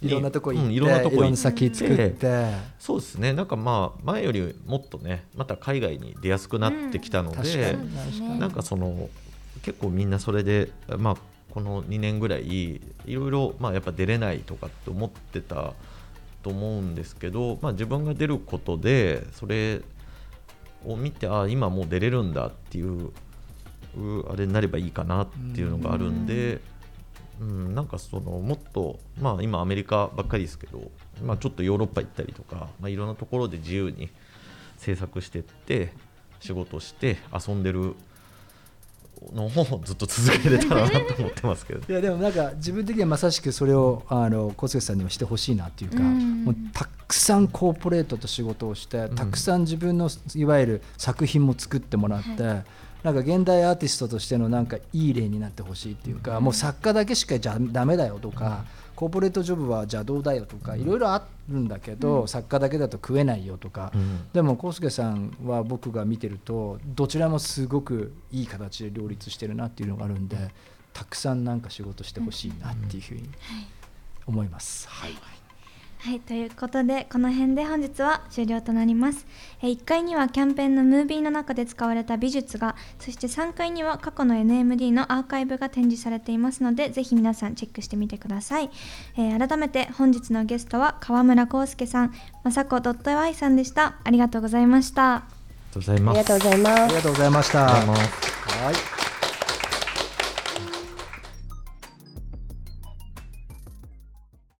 [0.00, 1.36] いろんなとこ行って、うんいろんなとこ行って。
[1.36, 3.32] 先作って、そうですね。
[3.32, 7.50] なんかまあ前よりもっとねまた海外に出やすくなってきたので、うで
[8.12, 9.08] すねなんかその
[9.62, 11.16] 結構みんなそれでまあ
[11.50, 15.72] この2年ぐらいいろいろまあやっぱ出れないとかって思ってた
[16.42, 19.82] と思うんですけど、まあ、自分が出ることでそれ
[20.86, 23.10] を見てあ今もう出れるんだっていう
[23.96, 26.60] うあれになればいいかなっていうのがあるんで、うん、
[27.40, 30.90] なんかそのもっと、まあ、今アメリカばっかりですけど、
[31.22, 34.08] まあ、ちょっとヨーロッパ行ったりとか、まあ、いろんなところで自由に
[34.76, 35.92] 制作してって
[36.40, 37.94] 仕事して遊んでる
[39.32, 39.50] のを
[39.84, 46.44] ずっと続けれたらなと思ってますけどいやでもなんか自分的にはまさしくそれをあの小杉さんにはしてほしいなっていうか、うん。
[46.44, 52.62] もうたくさんコーポレートと仕事をしてたくさん自分のいわゆる作品も作ってもらって、
[53.02, 58.64] なんか現代アーティストとしてのなんかいい例になってほしいっていうか、もう作家だけしかじゃダメだよとか、
[58.96, 64.28] コーポレートジョブは邪道だよとかいろいろあるんだけど、作家だけだと食えないよとか、うん。
[64.32, 70.36] でも康介さんは僕が見てるとどちらもすごくいい形で両立してるなっていうのがあるんで
[70.92, 73.30] たくさんなんか仕事してほしいなっていうふうに
[74.26, 74.88] 思います。
[74.88, 75.37] はい
[76.00, 79.26] はい、ということでこの辺で本日は終了となります。
[79.60, 88.70] えー1階にはキャンペーンのムービーの中で使われた美術がそして3階には過去の NMD のアーカイブが展示されていますのでぜひ皆さんチェックしてみてください。
[89.16, 93.96] えー改めて本日のゲストは川村康介さん、まさこ .y さんでした。
[94.04, 95.14] ありがとうございました。
[95.14, 95.24] あ
[95.74, 97.64] りがとうございますありがとうございました。
[97.66, 98.12] ありがとうございます
[98.64, 98.72] は
[99.04, 99.07] い